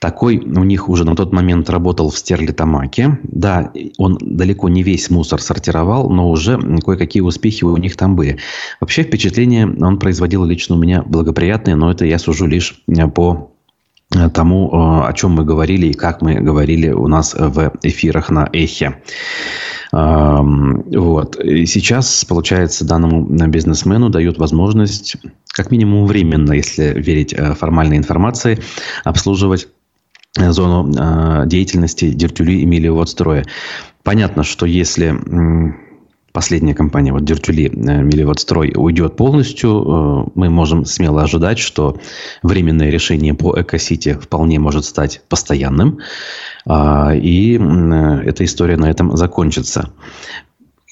Такой 0.00 0.38
у 0.38 0.64
них 0.64 0.88
уже 0.88 1.04
на 1.04 1.14
тот 1.14 1.32
момент 1.32 1.68
работал 1.68 2.10
в 2.10 2.18
Стерлитамаке. 2.18 3.18
Да, 3.24 3.72
он 3.98 4.18
далеко 4.20 4.68
не 4.68 4.82
весь 4.82 5.10
мусор 5.10 5.40
сортировал, 5.40 6.10
но 6.10 6.30
уже 6.30 6.58
кое-какие 6.84 7.22
успехи 7.22 7.64
у 7.64 7.76
них 7.76 7.96
там 7.96 8.16
были. 8.16 8.38
Вообще 8.80 9.02
впечатление 9.02 9.66
он 9.66 9.98
производил 9.98 10.44
лично 10.44 10.76
у 10.76 10.78
меня 10.78 11.02
благоприятное, 11.02 11.76
но 11.76 11.90
это 11.90 12.06
я 12.06 12.18
сужу 12.18 12.46
лишь 12.46 12.82
э, 12.88 13.06
по 13.08 13.53
тому, 14.32 15.04
о 15.04 15.12
чем 15.12 15.32
мы 15.32 15.44
говорили 15.44 15.86
и 15.86 15.92
как 15.92 16.22
мы 16.22 16.34
говорили 16.34 16.90
у 16.90 17.08
нас 17.08 17.34
в 17.34 17.72
эфирах 17.82 18.30
на 18.30 18.48
Эхе. 18.52 19.02
Вот. 19.92 21.36
И 21.36 21.66
сейчас, 21.66 22.24
получается, 22.24 22.84
данному 22.84 23.22
бизнесмену 23.48 24.08
дают 24.10 24.38
возможность, 24.38 25.16
как 25.54 25.70
минимум 25.70 26.06
временно, 26.06 26.52
если 26.52 27.00
верить 27.00 27.32
э, 27.32 27.54
формальной 27.54 27.96
информации, 27.96 28.58
обслуживать 29.04 29.68
э, 30.36 30.50
зону 30.50 30.92
э, 30.92 31.46
деятельности 31.46 32.10
Дертюли 32.10 32.64
Эмилия 32.64 32.90
Водстроя. 32.90 33.44
Понятно, 34.02 34.42
что 34.42 34.66
если 34.66 35.14
последняя 36.34 36.74
компания, 36.74 37.12
вот 37.12 37.24
Дертюли 37.24 37.70
Миливодстрой, 37.72 38.72
уйдет 38.74 39.16
полностью, 39.16 40.32
мы 40.34 40.50
можем 40.50 40.84
смело 40.84 41.22
ожидать, 41.22 41.60
что 41.60 41.96
временное 42.42 42.90
решение 42.90 43.34
по 43.34 43.58
Экосити 43.58 44.14
вполне 44.14 44.58
может 44.58 44.84
стать 44.84 45.22
постоянным. 45.28 46.00
А, 46.66 47.14
и 47.14 47.54
эта 47.54 48.44
история 48.44 48.76
на 48.76 48.90
этом 48.90 49.16
закончится. 49.16 49.92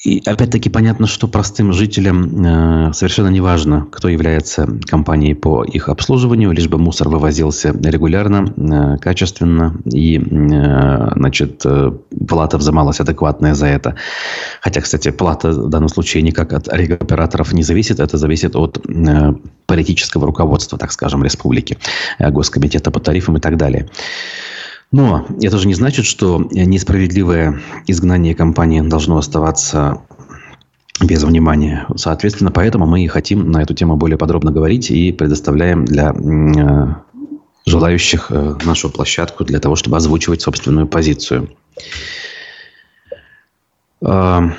И 0.05 0.21
опять-таки 0.27 0.69
понятно, 0.69 1.07
что 1.07 1.29
простым 1.29 1.73
жителям 1.73 2.45
э, 2.45 2.93
совершенно 2.93 3.29
не 3.29 3.41
важно, 3.41 3.87
кто 3.93 4.09
является 4.09 4.67
компанией 4.85 5.35
по 5.35 5.63
их 5.63 5.89
обслуживанию, 5.89 6.51
лишь 6.51 6.67
бы 6.67 6.77
мусор 6.77 7.09
вывозился 7.09 7.69
регулярно, 7.71 8.53
э, 8.97 8.99
качественно, 8.99 9.77
и 9.85 10.19
э, 10.19 11.13
значит, 11.15 11.65
плата 12.29 12.59
взималась 12.59 12.99
адекватная 12.99 13.55
за 13.55 13.67
это. 13.67 13.95
Хотя, 14.61 14.81
кстати, 14.81 15.13
плата 15.13 15.53
в 15.53 15.69
данном 15.69 15.89
случае 15.89 16.25
никак 16.25 16.53
от 16.53 16.67
регоператоров 16.67 17.53
не 17.53 17.63
зависит, 17.63 18.01
это 18.01 18.19
зависит 18.19 18.57
от 18.57 18.85
политического 19.67 20.27
руководства, 20.27 20.79
так 20.79 20.91
скажем, 20.91 21.23
республики, 21.23 21.79
Госкомитета 22.19 22.91
по 22.91 22.99
тарифам 22.99 23.37
и 23.37 23.41
так 23.41 23.57
далее. 23.57 23.89
Но 24.93 25.27
это 25.41 25.59
же 25.59 25.67
не 25.67 25.75
значит, 25.75 26.05
что 26.05 26.47
несправедливое 26.51 27.61
изгнание 27.87 28.35
компании 28.35 28.83
должно 28.83 29.17
оставаться 29.17 30.03
без 31.01 31.25
внимания. 31.25 31.87
Соответственно, 31.97 32.51
поэтому 32.51 32.87
мы 32.87 33.03
и 33.03 33.09
хотим 33.09 33.51
на 33.51 33.63
эту 33.63 33.75
тему 33.75 33.97
более 33.97 34.19
подробно 34.19 34.53
говорить 34.53 34.91
и 34.91 35.11
предоставляем 35.11 35.87
для 35.87 36.11
э, 36.13 36.95
желающих 37.65 38.27
э, 38.31 38.57
нашу 38.65 38.91
площадку 38.91 39.45
для 39.45 39.59
того, 39.59 39.77
чтобы 39.77 39.97
озвучивать 39.97 40.43
собственную 40.43 40.87
позицию. 40.87 41.49
Э, 44.03 44.51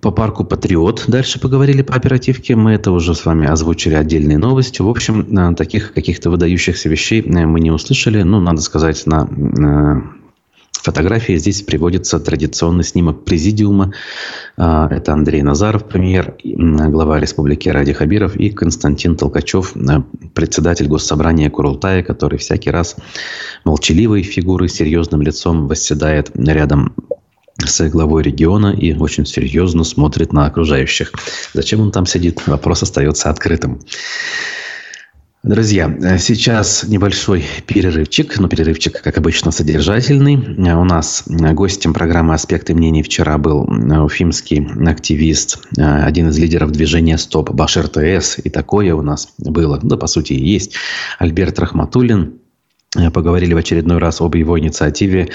по 0.00 0.10
парку 0.10 0.44
«Патриот» 0.44 1.04
дальше 1.08 1.40
поговорили 1.40 1.82
по 1.82 1.94
оперативке. 1.94 2.56
Мы 2.56 2.72
это 2.72 2.92
уже 2.92 3.14
с 3.14 3.24
вами 3.24 3.46
озвучили 3.46 3.94
отдельные 3.94 4.38
новости. 4.38 4.82
В 4.82 4.88
общем, 4.88 5.20
э, 5.36 5.54
таких 5.54 5.92
каких-то 5.92 6.30
выдающихся 6.30 6.88
вещей 6.88 7.22
э, 7.22 7.46
мы 7.46 7.60
не 7.60 7.70
услышали. 7.70 8.22
Ну, 8.22 8.40
надо 8.40 8.60
сказать, 8.60 9.04
на 9.06 9.28
э, 9.28 10.00
фотографии 10.72 11.36
здесь 11.36 11.62
приводится 11.62 12.20
традиционный 12.20 12.84
снимок 12.84 13.24
президиума. 13.24 13.92
Это 14.56 15.12
Андрей 15.12 15.42
Назаров, 15.42 15.86
премьер, 15.86 16.36
глава 16.42 17.20
республики 17.20 17.68
Ради 17.68 17.92
Хабиров 17.92 18.36
и 18.36 18.48
Константин 18.48 19.16
Толкачев, 19.16 19.74
председатель 20.34 20.88
Госсобрания 20.88 21.50
Курултая, 21.50 22.02
который 22.02 22.38
всякий 22.38 22.70
раз 22.70 22.96
молчаливой 23.64 24.22
фигурой, 24.22 24.70
серьезным 24.70 25.20
лицом 25.20 25.68
восседает 25.68 26.30
рядом 26.34 26.94
с 27.58 27.88
главой 27.88 28.22
региона 28.22 28.68
и 28.68 28.94
очень 28.94 29.26
серьезно 29.26 29.84
смотрит 29.84 30.32
на 30.32 30.46
окружающих. 30.46 31.12
Зачем 31.52 31.80
он 31.80 31.92
там 31.92 32.06
сидит? 32.06 32.46
Вопрос 32.46 32.82
остается 32.82 33.30
открытым. 33.30 33.80
Друзья, 35.42 36.18
сейчас 36.18 36.84
небольшой 36.84 37.46
перерывчик, 37.66 38.38
но 38.38 38.46
перерывчик, 38.46 39.00
как 39.00 39.16
обычно, 39.16 39.50
содержательный. 39.50 40.36
У 40.36 40.84
нас 40.84 41.24
гостем 41.26 41.94
программы 41.94 42.34
«Аспекты 42.34 42.74
мнений» 42.74 43.02
вчера 43.02 43.38
был 43.38 43.62
уфимский 43.62 44.62
активист, 44.86 45.66
один 45.78 46.28
из 46.28 46.38
лидеров 46.38 46.72
движения 46.72 47.16
«Стоп» 47.16 47.52
Башир 47.52 47.88
ТС. 47.88 48.36
И 48.44 48.50
такое 48.50 48.94
у 48.94 49.00
нас 49.00 49.30
было, 49.38 49.80
да, 49.82 49.96
по 49.96 50.08
сути, 50.08 50.34
и 50.34 50.46
есть. 50.46 50.74
Альберт 51.18 51.58
Рахматуллин, 51.58 52.39
поговорили 53.12 53.54
в 53.54 53.56
очередной 53.56 53.98
раз 53.98 54.20
об 54.20 54.34
его 54.34 54.58
инициативе 54.58 55.28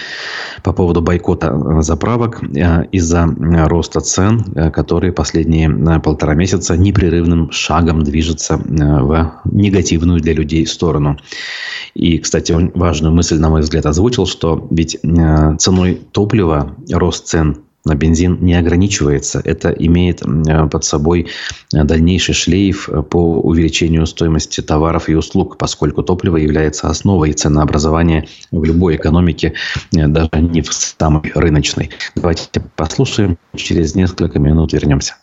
по 0.62 0.74
поводу 0.74 1.02
бойкота 1.02 1.48
э, 1.48 1.82
заправок 1.82 2.44
э, 2.44 2.86
из-за 2.92 3.28
роста 3.68 4.02
цен, 4.02 4.72
которые 4.74 5.14
последние 5.14 5.70
полтора 6.00 6.34
месяца 6.34 6.76
непрерывным 6.76 7.52
шагом 7.52 8.04
движутся 8.04 8.58
в 8.58 9.42
негативную 9.46 10.20
для 10.20 10.34
людей 10.34 10.68
сторону. 10.68 11.18
И, 11.94 12.18
кстати, 12.18 12.52
он 12.52 12.72
важную 12.76 13.14
мысль, 13.14 13.40
на 13.40 13.50
мой 13.50 13.62
взгляд, 13.62 13.86
озвучил, 13.86 14.26
что 14.26 14.68
ведь 14.70 15.00
ценой 15.02 16.02
топлива 16.12 16.76
рост 16.92 17.28
цен 17.28 17.65
бензин 17.86 18.38
не 18.42 18.56
ограничивается. 18.56 19.42
Это 19.44 19.70
имеет 19.70 20.24
под 20.72 20.84
собой 20.84 21.28
дальнейший 21.72 22.34
шлейф 22.34 22.90
по 23.10 23.40
увеличению 23.42 24.06
стоимости 24.08 24.62
товаров 24.62 25.08
и 25.10 25.16
услуг, 25.16 25.58
поскольку 25.58 26.02
топливо 26.02 26.38
является 26.38 26.88
основой 26.88 27.34
ценообразования 27.34 28.28
в 28.52 28.64
любой 28.64 28.96
экономике, 28.96 29.54
даже 29.92 30.30
не 30.34 30.62
в 30.62 30.74
самой 30.74 31.32
рыночной. 31.36 31.92
Давайте 32.16 32.64
послушаем, 32.76 33.38
через 33.56 33.96
несколько 33.96 34.40
минут 34.40 34.74
вернемся. 34.74 35.16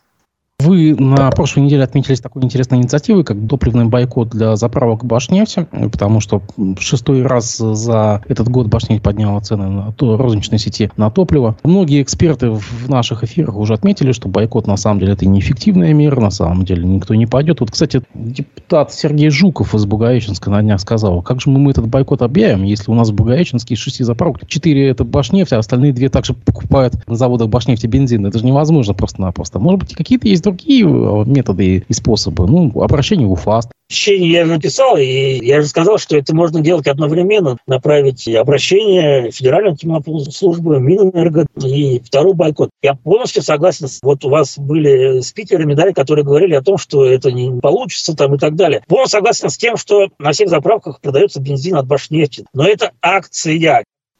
Вы 0.62 0.94
на 0.94 1.28
прошлой 1.30 1.64
неделе 1.64 1.82
отметились 1.82 2.20
такой 2.20 2.44
интересной 2.44 2.78
инициативой, 2.78 3.24
как 3.24 3.36
топливный 3.48 3.86
бойкот 3.86 4.30
для 4.30 4.54
заправок 4.54 5.04
Башнефти, 5.04 5.66
потому 5.90 6.20
что 6.20 6.40
шестой 6.78 7.22
раз 7.22 7.56
за 7.56 8.22
этот 8.28 8.48
год 8.48 8.68
Башнефть 8.68 9.02
подняла 9.02 9.40
цены 9.40 9.68
на 9.68 9.92
то, 9.92 10.16
розничной 10.16 10.60
сети 10.60 10.90
на 10.96 11.10
топливо. 11.10 11.56
Многие 11.64 12.00
эксперты 12.00 12.50
в 12.50 12.88
наших 12.88 13.24
эфирах 13.24 13.56
уже 13.56 13.74
отметили, 13.74 14.12
что 14.12 14.28
бойкот 14.28 14.68
на 14.68 14.76
самом 14.76 15.00
деле 15.00 15.14
это 15.14 15.26
неэффективная 15.26 15.92
мера, 15.94 16.20
на 16.20 16.30
самом 16.30 16.64
деле 16.64 16.84
никто 16.84 17.14
не 17.16 17.26
пойдет. 17.26 17.60
Вот, 17.60 17.72
кстати, 17.72 18.02
депутат 18.14 18.92
Сергей 18.92 19.30
Жуков 19.30 19.74
из 19.74 19.84
Бугаеченска 19.84 20.48
на 20.48 20.62
днях 20.62 20.80
сказал, 20.80 21.22
как 21.22 21.40
же 21.40 21.50
мы 21.50 21.72
этот 21.72 21.88
бойкот 21.88 22.22
объявим, 22.22 22.62
если 22.62 22.90
у 22.90 22.94
нас 22.94 23.10
в 23.10 23.14
Бугаеченске 23.14 23.74
из 23.74 23.80
шести 23.80 24.04
заправок 24.04 24.46
четыре 24.46 24.88
это 24.88 25.02
Башнефть, 25.02 25.54
а 25.54 25.58
остальные 25.58 25.92
две 25.92 26.08
также 26.08 26.34
покупают 26.34 26.94
на 27.08 27.16
заводах 27.16 27.48
Башнефти 27.48 27.88
бензин. 27.88 28.24
Это 28.26 28.38
же 28.38 28.44
невозможно 28.44 28.94
просто-напросто. 28.94 29.58
Может 29.58 29.80
быть, 29.80 29.94
какие-то 29.94 30.28
есть 30.28 30.42
другие 30.52 30.84
э, 30.84 31.24
методы 31.26 31.84
и 31.88 31.92
способы. 31.92 32.46
Ну, 32.46 32.70
обращение 32.82 33.26
в 33.26 33.32
УФАС. 33.32 33.68
Я 34.06 34.46
написал, 34.46 34.96
и 34.96 35.44
я 35.44 35.60
же 35.60 35.68
сказал, 35.68 35.98
что 35.98 36.16
это 36.16 36.34
можно 36.34 36.60
делать 36.60 36.86
одновременно, 36.86 37.58
направить 37.66 38.26
обращение 38.26 39.30
в 39.30 39.34
Федеральную 39.34 39.72
антимонопольную 39.72 40.32
службу, 40.32 40.78
Минэнерго 40.78 41.46
и 41.62 42.00
второй 42.00 42.32
бойкот. 42.32 42.70
Я 42.82 42.94
полностью 42.94 43.42
согласен. 43.42 43.88
Вот 44.02 44.24
у 44.24 44.30
вас 44.30 44.58
были 44.58 45.20
спикеры, 45.20 45.66
медали, 45.66 45.92
которые 45.92 46.24
говорили 46.24 46.54
о 46.54 46.62
том, 46.62 46.78
что 46.78 47.04
это 47.04 47.30
не 47.32 47.60
получится 47.60 48.16
там 48.16 48.34
и 48.34 48.38
так 48.38 48.56
далее. 48.56 48.82
Полностью 48.88 49.18
согласен 49.18 49.50
с 49.50 49.58
тем, 49.58 49.76
что 49.76 50.08
на 50.18 50.32
всех 50.32 50.48
заправках 50.48 51.00
продается 51.00 51.40
бензин 51.40 51.76
от 51.76 51.86
Башнефти. 51.86 52.46
Но 52.54 52.64
это 52.64 52.92
акция 53.02 53.54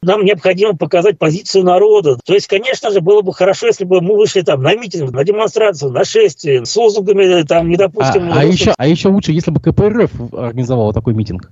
нам 0.03 0.25
необходимо 0.25 0.75
показать 0.75 1.17
позицию 1.17 1.63
народа. 1.63 2.17
То 2.25 2.33
есть, 2.33 2.47
конечно 2.47 2.91
же, 2.91 3.01
было 3.01 3.21
бы 3.21 3.33
хорошо, 3.33 3.67
если 3.67 3.85
бы 3.85 4.01
мы 4.01 4.15
вышли 4.15 4.41
там 4.41 4.61
на 4.61 4.75
митинг, 4.75 5.11
на 5.11 5.23
демонстрацию, 5.23 5.91
на 5.91 6.05
шествие, 6.05 6.65
с 6.65 6.75
лозунгами, 6.75 7.43
там, 7.43 7.69
не 7.69 7.77
допустим... 7.77 8.31
А, 8.31 8.41
а, 8.41 8.43
еще, 8.43 8.73
а 8.77 8.87
еще 8.87 9.09
лучше, 9.09 9.31
если 9.31 9.51
бы 9.51 9.59
КПРФ 9.59 10.33
организовала 10.33 10.93
такой 10.93 11.13
митинг. 11.13 11.51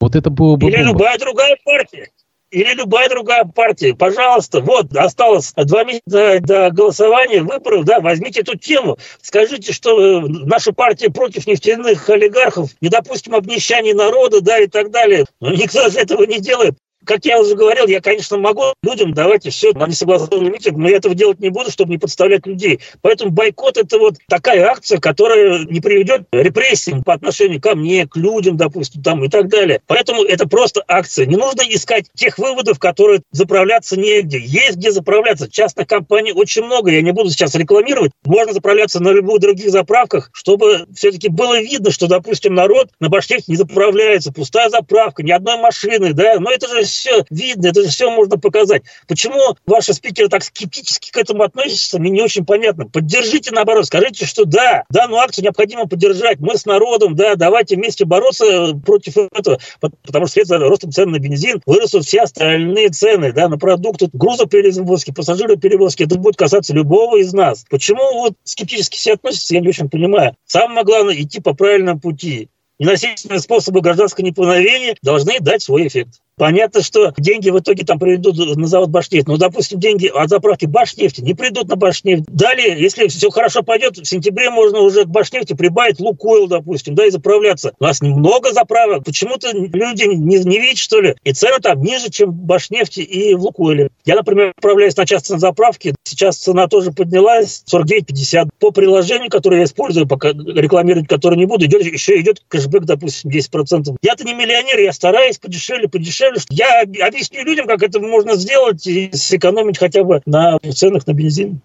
Вот 0.00 0.16
это 0.16 0.30
было 0.30 0.56
бы... 0.56 0.68
Или 0.68 0.76
бомба. 0.76 0.92
любая 0.92 1.18
другая 1.18 1.56
партия 1.64 2.08
или 2.50 2.74
любая 2.74 3.08
другая 3.08 3.44
партия. 3.44 3.94
Пожалуйста, 3.94 4.60
вот, 4.60 4.94
осталось 4.96 5.52
два 5.54 5.84
месяца 5.84 6.40
до 6.40 6.70
голосования, 6.70 7.42
выборов, 7.42 7.84
да, 7.84 8.00
возьмите 8.00 8.40
эту 8.40 8.56
тему, 8.58 8.98
скажите, 9.22 9.72
что 9.72 10.20
наша 10.20 10.72
партия 10.72 11.10
против 11.10 11.46
нефтяных 11.46 12.08
олигархов, 12.08 12.70
не 12.80 12.88
допустим 12.88 13.34
обнищания 13.34 13.94
народа, 13.94 14.40
да, 14.40 14.58
и 14.58 14.66
так 14.66 14.90
далее. 14.90 15.26
Но 15.40 15.52
никто 15.52 15.88
же 15.88 15.98
этого 15.98 16.24
не 16.24 16.40
делает. 16.40 16.76
Как 17.10 17.24
я 17.24 17.40
уже 17.40 17.56
говорил, 17.56 17.88
я, 17.88 18.00
конечно, 18.00 18.38
могу 18.38 18.72
людям 18.84 19.12
давать 19.14 19.44
и 19.44 19.50
все 19.50 19.72
на 19.72 19.88
несогласованный 19.88 20.48
митинг, 20.48 20.78
но 20.78 20.88
я 20.88 20.98
этого 20.98 21.12
делать 21.12 21.40
не 21.40 21.48
буду, 21.48 21.68
чтобы 21.68 21.90
не 21.90 21.98
подставлять 21.98 22.46
людей. 22.46 22.78
Поэтому 23.02 23.32
бойкот– 23.32 23.76
это 23.78 23.98
вот 23.98 24.14
такая 24.28 24.64
акция, 24.68 25.00
которая 25.00 25.64
не 25.64 25.80
приведет 25.80 26.26
к 26.30 26.36
репрессиям 26.36 27.02
по 27.02 27.12
отношению 27.12 27.60
ко 27.60 27.74
мне, 27.74 28.06
к 28.06 28.14
людям, 28.16 28.56
допустим, 28.56 29.02
там 29.02 29.24
и 29.24 29.28
так 29.28 29.48
далее. 29.48 29.80
Поэтому 29.88 30.22
это 30.22 30.48
просто 30.48 30.84
акция. 30.86 31.26
Не 31.26 31.34
нужно 31.34 31.62
искать 31.62 32.06
тех 32.14 32.38
выводов, 32.38 32.78
которые 32.78 33.22
заправляться 33.32 33.98
негде. 33.98 34.38
Есть 34.38 34.76
где 34.76 34.92
заправляться. 34.92 35.50
Частных 35.50 35.88
компаний 35.88 36.30
очень 36.32 36.62
много. 36.62 36.92
Я 36.92 37.02
не 37.02 37.10
буду 37.10 37.30
сейчас 37.30 37.56
рекламировать. 37.56 38.12
Можно 38.24 38.52
заправляться 38.52 39.02
на 39.02 39.08
любых 39.08 39.40
других 39.40 39.72
заправках, 39.72 40.30
чтобы 40.32 40.86
все-таки 40.94 41.28
было 41.28 41.60
видно, 41.60 41.90
что, 41.90 42.06
допустим, 42.06 42.54
народ 42.54 42.90
на 43.00 43.08
Башкирии 43.08 43.42
не 43.48 43.56
заправляется. 43.56 44.32
Пустая 44.32 44.68
заправка, 44.68 45.24
ни 45.24 45.32
одной 45.32 45.56
машины, 45.56 46.12
да. 46.12 46.38
Но 46.38 46.52
это 46.52 46.68
же 46.68 46.84
все 47.00 47.24
видно, 47.30 47.68
это 47.68 47.82
же 47.82 47.88
все 47.88 48.10
можно 48.10 48.38
показать. 48.38 48.82
Почему 49.08 49.56
ваши 49.66 49.94
спикеры 49.94 50.28
так 50.28 50.44
скептически 50.44 51.10
к 51.10 51.16
этому 51.16 51.42
относятся, 51.42 51.98
мне 51.98 52.10
не 52.10 52.22
очень 52.22 52.44
понятно. 52.44 52.86
Поддержите, 52.86 53.50
наоборот, 53.52 53.86
скажите, 53.86 54.26
что 54.26 54.44
да, 54.44 54.84
данную 54.90 55.20
акцию 55.20 55.44
необходимо 55.44 55.86
поддержать. 55.86 56.38
Мы 56.40 56.56
с 56.56 56.66
народом, 56.66 57.16
да, 57.16 57.34
давайте 57.36 57.76
вместе 57.76 58.04
бороться 58.04 58.74
против 58.84 59.16
этого, 59.16 59.58
потому 59.80 60.26
что 60.26 60.42
вслед 60.42 60.60
ростом 60.60 60.92
цен 60.92 61.10
на 61.10 61.18
бензин 61.18 61.62
вырастут 61.64 62.04
все 62.04 62.22
остальные 62.22 62.90
цены, 62.90 63.32
да, 63.32 63.48
на 63.48 63.58
продукты, 63.58 64.08
грузоперевозки, 64.12 65.12
пассажироперевозки. 65.12 66.02
Это 66.02 66.16
будет 66.16 66.36
касаться 66.36 66.74
любого 66.74 67.16
из 67.16 67.32
нас. 67.32 67.64
Почему 67.70 68.02
вот 68.12 68.34
скептически 68.44 68.96
все 68.96 69.14
относятся, 69.14 69.54
я 69.54 69.60
не 69.60 69.68
очень 69.68 69.88
понимаю. 69.88 70.36
Самое 70.44 70.84
главное– 70.84 71.14
идти 71.20 71.40
по 71.40 71.54
правильному 71.54 71.98
пути. 72.00 72.48
Ненасильственные 72.80 73.40
способы 73.40 73.82
гражданского 73.82 74.24
неповиновения 74.24 74.96
должны 75.02 75.38
дать 75.40 75.62
свой 75.62 75.86
эффект. 75.86 76.20
Понятно, 76.40 76.80
что 76.80 77.12
деньги 77.18 77.50
в 77.50 77.58
итоге 77.58 77.84
там 77.84 77.98
придут 77.98 78.38
на 78.56 78.66
завод 78.66 78.88
Башнефть. 78.88 79.28
Но, 79.28 79.36
допустим, 79.36 79.78
деньги 79.78 80.06
от 80.06 80.30
заправки 80.30 80.64
Башнефти 80.64 81.20
не 81.20 81.34
придут 81.34 81.68
на 81.68 81.76
Башнефть. 81.76 82.24
Далее, 82.28 82.80
если 82.80 83.08
все 83.08 83.28
хорошо 83.28 83.62
пойдет, 83.62 83.98
в 83.98 84.06
сентябре 84.06 84.48
можно 84.48 84.78
уже 84.78 85.04
к 85.04 85.08
Башнефти 85.08 85.52
прибавить 85.52 86.00
Лукойл, 86.00 86.46
допустим, 86.46 86.94
да, 86.94 87.04
и 87.04 87.10
заправляться. 87.10 87.74
У 87.78 87.84
нас 87.84 88.00
немного 88.00 88.54
заправок. 88.54 89.04
Почему-то 89.04 89.50
люди 89.52 90.04
не, 90.04 90.38
не 90.38 90.58
видят, 90.58 90.78
что 90.78 91.02
ли. 91.02 91.14
И 91.24 91.34
цены 91.34 91.58
там 91.60 91.82
ниже, 91.82 92.08
чем 92.08 92.30
в 92.30 92.36
Башнефти 92.36 93.00
и 93.00 93.34
в 93.34 93.42
Лукойле. 93.42 93.90
Я, 94.06 94.16
например, 94.16 94.54
отправляюсь 94.56 94.96
на 94.96 95.04
частные 95.04 95.38
заправки. 95.38 95.94
Сейчас 96.04 96.38
цена 96.38 96.68
тоже 96.68 96.90
поднялась. 96.90 97.62
49,50. 97.70 98.48
По 98.58 98.70
приложению, 98.70 99.28
которое 99.28 99.58
я 99.58 99.64
использую, 99.64 100.08
пока 100.08 100.30
рекламировать 100.30 101.06
которое 101.06 101.36
не 101.36 101.44
буду, 101.44 101.66
идет, 101.66 101.84
еще 101.84 102.18
идет 102.18 102.40
кэшбэк, 102.48 102.86
допустим, 102.86 103.30
10%. 103.30 103.94
Я-то 104.00 104.24
не 104.24 104.32
миллионер, 104.32 104.78
я 104.78 104.94
стараюсь 104.94 105.36
подешевле, 105.36 105.86
подешевле 105.86 106.29
дешевле. 106.34 106.56
Я 106.56 106.82
объясню 107.06 107.44
людям, 107.44 107.66
как 107.66 107.82
это 107.82 108.00
можно 108.00 108.34
сделать 108.36 108.86
и 108.86 109.10
сэкономить 109.12 109.78
хотя 109.78 110.04
бы 110.04 110.20
на 110.26 110.58
ценах 110.58 111.06
на 111.06 111.12
бензин. 111.12 111.60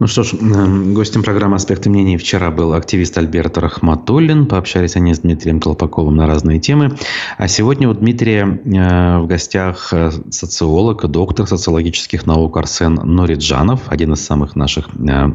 Ну 0.00 0.06
что 0.06 0.22
ж, 0.22 0.32
эм, 0.32 0.94
гостем 0.94 1.22
программы 1.22 1.56
«Аспекты 1.56 1.90
мнений» 1.90 2.16
вчера 2.16 2.50
был 2.50 2.72
активист 2.72 3.18
Альберт 3.18 3.58
Рахматуллин. 3.58 4.46
Пообщались 4.46 4.96
они 4.96 5.12
с 5.12 5.18
Дмитрием 5.18 5.60
Колпаковым 5.60 6.16
на 6.16 6.26
разные 6.26 6.58
темы. 6.58 6.96
А 7.36 7.48
сегодня 7.48 7.86
у 7.86 7.92
Дмитрия 7.92 8.62
э, 8.64 9.18
в 9.18 9.26
гостях 9.26 9.92
э, 9.92 10.10
социолог, 10.30 11.06
доктор 11.06 11.46
социологических 11.46 12.24
наук 12.24 12.56
Арсен 12.56 12.94
Нориджанов, 12.94 13.82
один 13.88 14.14
из 14.14 14.24
самых 14.24 14.56
наших 14.56 14.88
э, 14.88 15.32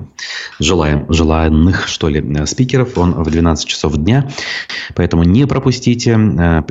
желаем, 0.59 1.05
желанных, 1.09 1.87
что 1.87 2.09
ли, 2.09 2.47
спикеров. 2.47 2.97
Он 2.97 3.11
в 3.11 3.29
12 3.29 3.67
часов 3.67 3.95
дня. 3.97 4.31
Поэтому 4.95 5.21
не 5.25 5.45
пропустите, 5.45 6.13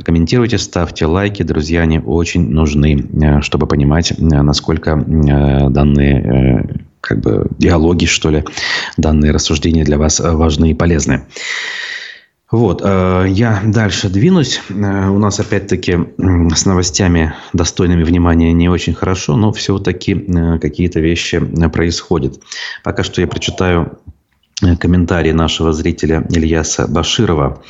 комментируйте, 0.03 0.57
ставьте 0.57 1.05
лайки. 1.05 1.43
Друзья, 1.43 1.83
они 1.83 1.99
очень 1.99 2.49
нужны, 2.49 3.41
чтобы 3.41 3.67
понимать, 3.67 4.13
насколько 4.19 4.97
данные 4.97 6.85
как 7.05 7.19
бы 7.19 7.47
диалоги, 7.59 8.05
что 8.05 8.29
ли, 8.31 8.43
данные 8.97 9.31
рассуждения 9.31 9.83
для 9.83 9.97
вас 9.97 10.19
важны 10.19 10.71
и 10.71 10.73
полезны. 10.73 11.25
Вот, 12.51 12.81
э, 12.83 13.25
я 13.29 13.61
дальше 13.65 14.09
двинусь. 14.09 14.61
Э, 14.69 15.09
у 15.09 15.17
нас 15.17 15.39
опять-таки 15.39 15.97
с 16.55 16.65
новостями, 16.65 17.33
достойными 17.53 18.03
внимания, 18.03 18.53
не 18.53 18.69
очень 18.69 18.93
хорошо, 18.93 19.35
но 19.35 19.51
все-таки 19.51 20.13
э, 20.13 20.59
какие-то 20.59 20.99
вещи 20.99 21.39
происходят. 21.69 22.39
Пока 22.83 23.03
что 23.03 23.21
я 23.21 23.27
прочитаю 23.27 23.99
комментарий 24.79 25.33
нашего 25.33 25.73
зрителя 25.73 26.25
Ильяса 26.29 26.87
Баширова. 26.87 27.61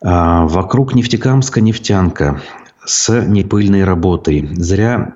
Вокруг 0.00 0.94
Нефтекамска 0.94 1.60
нефтянка 1.60 2.42
с 2.84 3.24
непыльной 3.24 3.84
работой. 3.84 4.48
Зря 4.52 5.14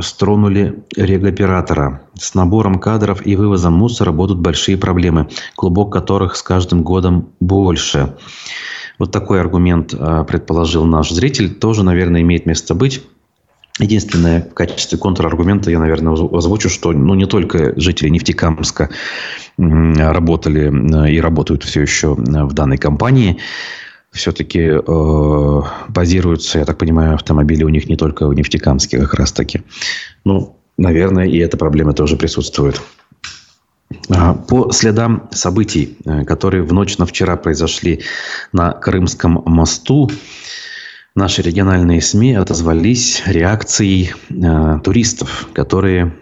стронули 0.00 0.82
регоператора. 0.96 2.02
С 2.14 2.34
набором 2.34 2.78
кадров 2.78 3.26
и 3.26 3.36
вывозом 3.36 3.74
мусора 3.74 4.12
будут 4.12 4.38
большие 4.38 4.76
проблемы, 4.76 5.28
клубок 5.56 5.92
которых 5.92 6.36
с 6.36 6.42
каждым 6.42 6.82
годом 6.82 7.30
больше. 7.40 8.16
Вот 8.98 9.12
такой 9.12 9.40
аргумент 9.40 9.94
предположил 10.26 10.84
наш 10.84 11.10
зритель. 11.10 11.54
Тоже, 11.54 11.84
наверное, 11.84 12.20
имеет 12.22 12.46
место 12.46 12.74
быть. 12.74 13.02
Единственное, 13.78 14.42
в 14.42 14.54
качестве 14.54 14.98
контраргумента 14.98 15.70
я, 15.70 15.78
наверное, 15.78 16.12
озвучу, 16.12 16.68
что 16.68 16.90
ну, 16.90 17.14
не 17.14 17.26
только 17.26 17.78
жители 17.80 18.08
Нефтекамска 18.08 18.90
работали 19.56 21.12
и 21.12 21.20
работают 21.20 21.62
все 21.62 21.82
еще 21.82 22.14
в 22.14 22.52
данной 22.54 22.76
компании. 22.76 23.38
Все-таки 24.18 24.60
э, 24.60 25.62
базируются, 25.88 26.58
я 26.58 26.64
так 26.64 26.76
понимаю, 26.76 27.14
автомобили 27.14 27.62
у 27.62 27.68
них 27.68 27.88
не 27.88 27.96
только 27.96 28.26
в 28.26 28.34
Нефтекамске 28.34 28.98
как 28.98 29.14
раз-таки. 29.14 29.62
Ну, 30.24 30.56
наверное, 30.76 31.26
и 31.26 31.38
эта 31.38 31.56
проблема 31.56 31.92
тоже 31.92 32.16
присутствует. 32.16 32.80
А, 34.10 34.34
по 34.34 34.72
следам 34.72 35.28
событий, 35.30 35.96
э, 36.04 36.24
которые 36.24 36.64
в 36.64 36.72
ночь 36.72 36.98
на 36.98 37.06
вчера 37.06 37.36
произошли 37.36 38.02
на 38.52 38.72
Крымском 38.72 39.40
мосту, 39.46 40.10
наши 41.14 41.40
региональные 41.40 42.00
СМИ 42.00 42.34
отозвались 42.34 43.22
реакцией 43.24 44.14
э, 44.30 44.80
туристов, 44.82 45.48
которые 45.52 46.12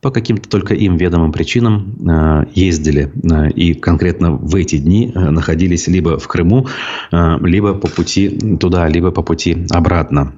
по 0.00 0.10
каким-то 0.10 0.48
только 0.48 0.74
им 0.74 0.96
ведомым 0.96 1.32
причинам 1.32 1.96
э, 2.08 2.46
ездили 2.54 3.12
э, 3.14 3.50
и 3.50 3.74
конкретно 3.74 4.32
в 4.32 4.54
эти 4.54 4.78
дни 4.78 5.12
э, 5.12 5.30
находились 5.30 5.88
либо 5.88 6.18
в 6.18 6.28
Крыму, 6.28 6.68
либо 7.10 7.74
по 7.74 7.88
пути 7.88 8.56
туда, 8.58 8.88
либо 8.88 9.10
по 9.10 9.22
пути 9.22 9.66
обратно. 9.70 10.34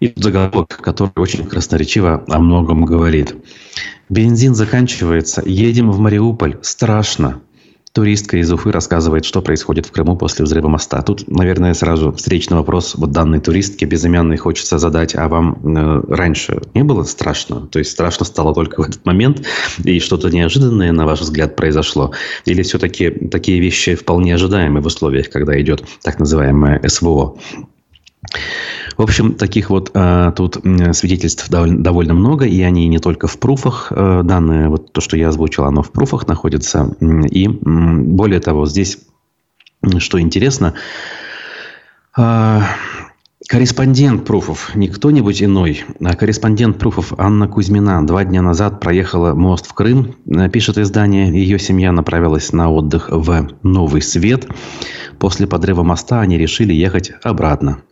И 0.00 0.12
заголовок, 0.16 0.80
который 0.80 1.12
очень 1.16 1.46
красноречиво 1.46 2.24
о 2.26 2.38
многом 2.38 2.84
говорит. 2.84 3.36
Бензин 4.08 4.54
заканчивается, 4.54 5.42
едем 5.44 5.90
в 5.90 5.98
Мариуполь, 5.98 6.58
страшно. 6.62 7.40
Туристка 7.92 8.38
из 8.38 8.50
Уфы 8.50 8.72
рассказывает, 8.72 9.26
что 9.26 9.42
происходит 9.42 9.84
в 9.84 9.92
Крыму 9.92 10.16
после 10.16 10.46
взрыва 10.46 10.68
моста. 10.68 11.02
Тут, 11.02 11.28
наверное, 11.28 11.74
сразу 11.74 12.10
встречный 12.12 12.56
вопрос 12.56 12.94
вот 12.94 13.10
данной 13.10 13.38
туристке 13.38 13.84
безымянной 13.84 14.38
хочется 14.38 14.78
задать. 14.78 15.14
А 15.14 15.28
вам 15.28 15.58
э, 15.76 16.02
раньше 16.08 16.62
не 16.72 16.84
было 16.84 17.04
страшно? 17.04 17.66
То 17.66 17.78
есть 17.78 17.90
страшно 17.90 18.24
стало 18.24 18.54
только 18.54 18.80
в 18.80 18.84
этот 18.86 19.04
момент? 19.04 19.46
И 19.84 20.00
что-то 20.00 20.30
неожиданное, 20.30 20.90
на 20.92 21.04
ваш 21.04 21.20
взгляд, 21.20 21.54
произошло? 21.54 22.12
Или 22.46 22.62
все-таки 22.62 23.10
такие 23.10 23.60
вещи 23.60 23.94
вполне 23.94 24.36
ожидаемы 24.36 24.80
в 24.80 24.86
условиях, 24.86 25.28
когда 25.28 25.60
идет 25.60 25.84
так 26.02 26.18
называемое 26.18 26.80
СВО? 26.88 27.36
В 28.96 29.02
общем, 29.02 29.34
таких 29.34 29.70
вот 29.70 29.90
э, 29.94 30.32
тут 30.36 30.58
свидетельств 30.92 31.48
довольно, 31.48 31.82
довольно 31.82 32.14
много, 32.14 32.44
и 32.44 32.60
они 32.62 32.88
не 32.88 32.98
только 32.98 33.26
в 33.26 33.38
пруфах. 33.38 33.88
Э, 33.90 34.22
данные, 34.24 34.68
вот 34.68 34.92
то, 34.92 35.00
что 35.00 35.16
я 35.16 35.28
озвучил, 35.28 35.64
оно 35.64 35.82
в 35.82 35.90
пруфах 35.90 36.26
находится. 36.26 36.94
И 37.00 37.48
более 37.48 38.40
того, 38.40 38.66
здесь, 38.66 38.98
что 39.98 40.20
интересно, 40.20 40.74
э, 42.18 42.60
корреспондент 43.48 44.24
пруфов, 44.24 44.74
не 44.74 44.88
кто-нибудь 44.88 45.42
иной, 45.42 45.84
а 46.02 46.14
корреспондент 46.14 46.78
пруфов 46.78 47.14
Анна 47.18 47.48
Кузьмина 47.48 48.06
два 48.06 48.24
дня 48.24 48.42
назад 48.42 48.80
проехала 48.80 49.34
мост 49.34 49.66
в 49.66 49.74
Крым, 49.74 50.16
э, 50.26 50.48
пишет 50.48 50.78
издание. 50.78 51.30
Ее 51.32 51.58
семья 51.58 51.92
направилась 51.92 52.52
на 52.52 52.70
отдых 52.70 53.08
в 53.10 53.48
Новый 53.62 54.02
Свет. 54.02 54.48
После 55.18 55.46
подрыва 55.46 55.82
моста 55.82 56.20
они 56.20 56.36
решили 56.36 56.74
ехать 56.74 57.12
обратно. 57.22 57.82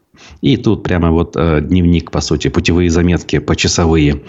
И 0.41 0.57
тут 0.57 0.83
прямо 0.83 1.11
вот 1.11 1.37
э, 1.37 1.61
дневник, 1.61 2.11
по 2.11 2.21
сути, 2.21 2.49
путевые 2.49 2.91
заметки 2.91 3.39
почасовые. 3.39 4.23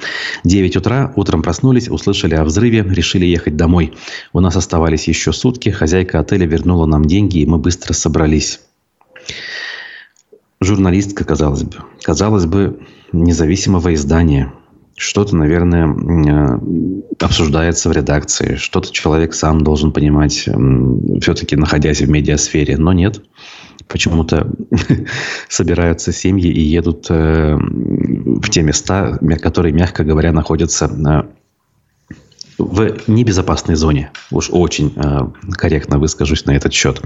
9 0.43 0.75
утра, 0.77 1.13
утром 1.15 1.41
проснулись, 1.41 1.89
услышали 1.89 2.35
о 2.35 2.43
взрыве, 2.43 2.83
решили 2.83 3.25
ехать 3.25 3.55
домой. 3.55 3.93
У 4.33 4.39
нас 4.39 4.55
оставались 4.55 5.07
еще 5.07 5.31
сутки, 5.33 5.69
хозяйка 5.69 6.19
отеля 6.19 6.45
вернула 6.45 6.85
нам 6.85 7.05
деньги, 7.05 7.39
и 7.39 7.45
мы 7.45 7.57
быстро 7.57 7.93
собрались. 7.93 8.59
Журналистка, 10.59 11.23
казалось 11.23 11.63
бы. 11.63 11.77
Казалось 12.03 12.45
бы, 12.45 12.81
независимого 13.11 13.93
издания. 13.93 14.53
Что-то, 15.01 15.35
наверное, 15.35 15.87
э, 15.87 16.59
обсуждается 17.19 17.89
в 17.89 17.91
редакции. 17.91 18.53
Что-то 18.55 18.91
человек 18.91 19.33
сам 19.33 19.61
должен 19.61 19.91
понимать, 19.91 20.47
все-таки 21.21 21.55
находясь 21.55 22.01
в 22.01 22.09
медиасфере. 22.09 22.77
Но 22.77 22.93
нет 22.93 23.19
почему-то 23.87 24.51
собираются 25.49 26.11
семьи 26.11 26.51
и 26.51 26.61
едут 26.61 27.07
э, 27.09 27.55
в 27.57 28.47
те 28.51 28.61
места, 28.61 29.17
которые, 29.41 29.73
мягко 29.73 30.03
говоря, 30.03 30.31
находятся 30.31 30.87
в 32.57 33.07
небезопасной 33.07 33.75
зоне. 33.75 34.11
Уж 34.31 34.49
очень 34.51 34.93
э, 34.95 35.19
корректно 35.53 35.99
выскажусь 35.99 36.45
на 36.45 36.51
этот 36.51 36.73
счет. 36.73 37.01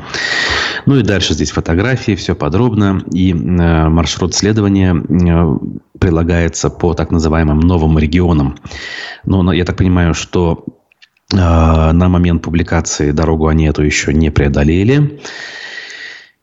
Ну 0.85 0.97
и 0.97 1.03
дальше 1.03 1.33
здесь 1.33 1.51
фотографии, 1.51 2.15
все 2.15 2.35
подробно. 2.35 3.03
И 3.11 3.31
э, 3.31 3.35
маршрут 3.35 4.35
следования 4.35 4.95
э, 4.95 5.57
прилагается 5.99 6.69
по 6.69 6.93
так 6.93 7.11
называемым 7.11 7.59
новым 7.59 7.97
регионам. 7.99 8.57
Но 9.25 9.53
я 9.53 9.65
так 9.65 9.77
понимаю, 9.77 10.13
что 10.13 10.65
э, 11.31 11.37
на 11.37 12.09
момент 12.09 12.41
публикации 12.41 13.11
дорогу 13.11 13.47
они 13.47 13.65
эту 13.65 13.83
еще 13.83 14.13
не 14.13 14.29
преодолели. 14.29 15.19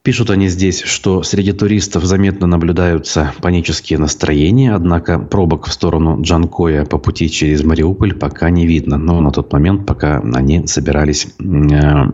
Пишут 0.03 0.31
они 0.31 0.49
здесь, 0.49 0.81
что 0.83 1.23
среди 1.23 1.53
туристов 1.53 2.05
заметно 2.05 2.49
наблюдаются 2.49 3.33
панические 3.41 4.01
настроения, 4.01 4.75
однако 4.75 5.21
пробок 5.21 5.67
в 5.67 5.73
сторону 5.73 6.21
Джанкоя 6.21 6.85
по 6.85 6.99
пути 6.99 7.31
через 7.31 7.63
Мариуполь 7.63 8.13
пока 8.13 8.51
не 8.51 8.67
видно. 8.67 8.99
Но 8.99 9.21
на 9.21 9.31
тот 9.31 9.53
момент, 9.53 9.87
пока 9.87 10.19
они 10.19 10.67
собирались 10.67 11.29
э, 11.39 12.07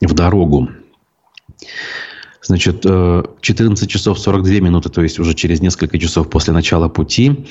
в 0.00 0.14
дорогу. 0.14 0.68
Значит, 2.44 2.82
14 2.82 3.84
э, 3.84 3.86
часов 3.86 4.18
42 4.18 4.54
минуты, 4.60 4.88
то 4.88 5.00
есть 5.00 5.20
уже 5.20 5.34
через 5.34 5.60
несколько 5.60 5.98
часов 5.98 6.28
после 6.28 6.52
начала 6.52 6.88
пути. 6.88 7.46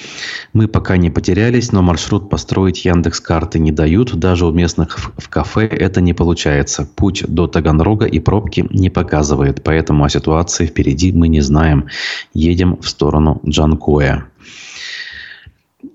Мы 0.51 0.67
пока 0.67 0.97
не 0.97 1.09
потерялись, 1.09 1.71
но 1.71 1.81
маршрут 1.81 2.29
построить 2.29 2.83
Яндекс 2.83 3.21
карты 3.21 3.59
не 3.59 3.71
дают. 3.71 4.13
Даже 4.15 4.45
у 4.45 4.51
местных 4.51 4.99
в 5.17 5.29
кафе 5.29 5.65
это 5.65 6.01
не 6.01 6.13
получается. 6.13 6.85
Путь 6.95 7.23
до 7.25 7.47
Таганрога 7.47 8.05
и 8.05 8.19
пробки 8.19 8.67
не 8.69 8.89
показывает. 8.89 9.63
Поэтому 9.63 10.03
о 10.03 10.09
ситуации 10.09 10.65
впереди 10.65 11.13
мы 11.13 11.29
не 11.29 11.39
знаем. 11.39 11.87
Едем 12.33 12.77
в 12.81 12.89
сторону 12.89 13.41
Джанкоя. 13.47 14.25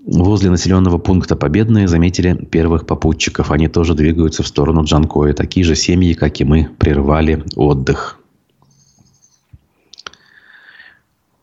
Возле 0.07 0.49
населенного 0.49 0.97
пункта 0.97 1.35
Победные 1.35 1.87
заметили 1.87 2.33
первых 2.33 2.87
попутчиков. 2.87 3.51
Они 3.51 3.67
тоже 3.67 3.93
двигаются 3.93 4.41
в 4.41 4.47
сторону 4.47 4.85
Джанкоя. 4.85 5.33
Такие 5.33 5.63
же 5.63 5.75
семьи, 5.75 6.13
как 6.13 6.41
и 6.41 6.45
мы, 6.45 6.69
прервали 6.79 7.43
отдых. 7.55 8.19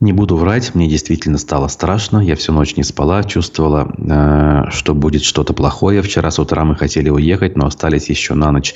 Не 0.05 0.13
буду 0.13 0.37
врать, 0.37 0.75
мне 0.75 0.87
действительно 0.87 1.39
стало 1.39 1.67
страшно. 1.67 2.19
Я 2.19 2.35
всю 2.35 2.53
ночь 2.53 2.75
не 2.75 2.83
спала, 2.83 3.23
чувствовала, 3.23 3.91
э, 3.97 4.69
что 4.69 4.93
будет 4.93 5.23
что-то 5.23 5.53
плохое. 5.53 6.03
Вчера 6.03 6.29
с 6.29 6.37
утра 6.37 6.63
мы 6.63 6.75
хотели 6.75 7.09
уехать, 7.09 7.57
но 7.57 7.65
остались 7.65 8.07
еще 8.07 8.35
на 8.35 8.51
ночь. 8.51 8.75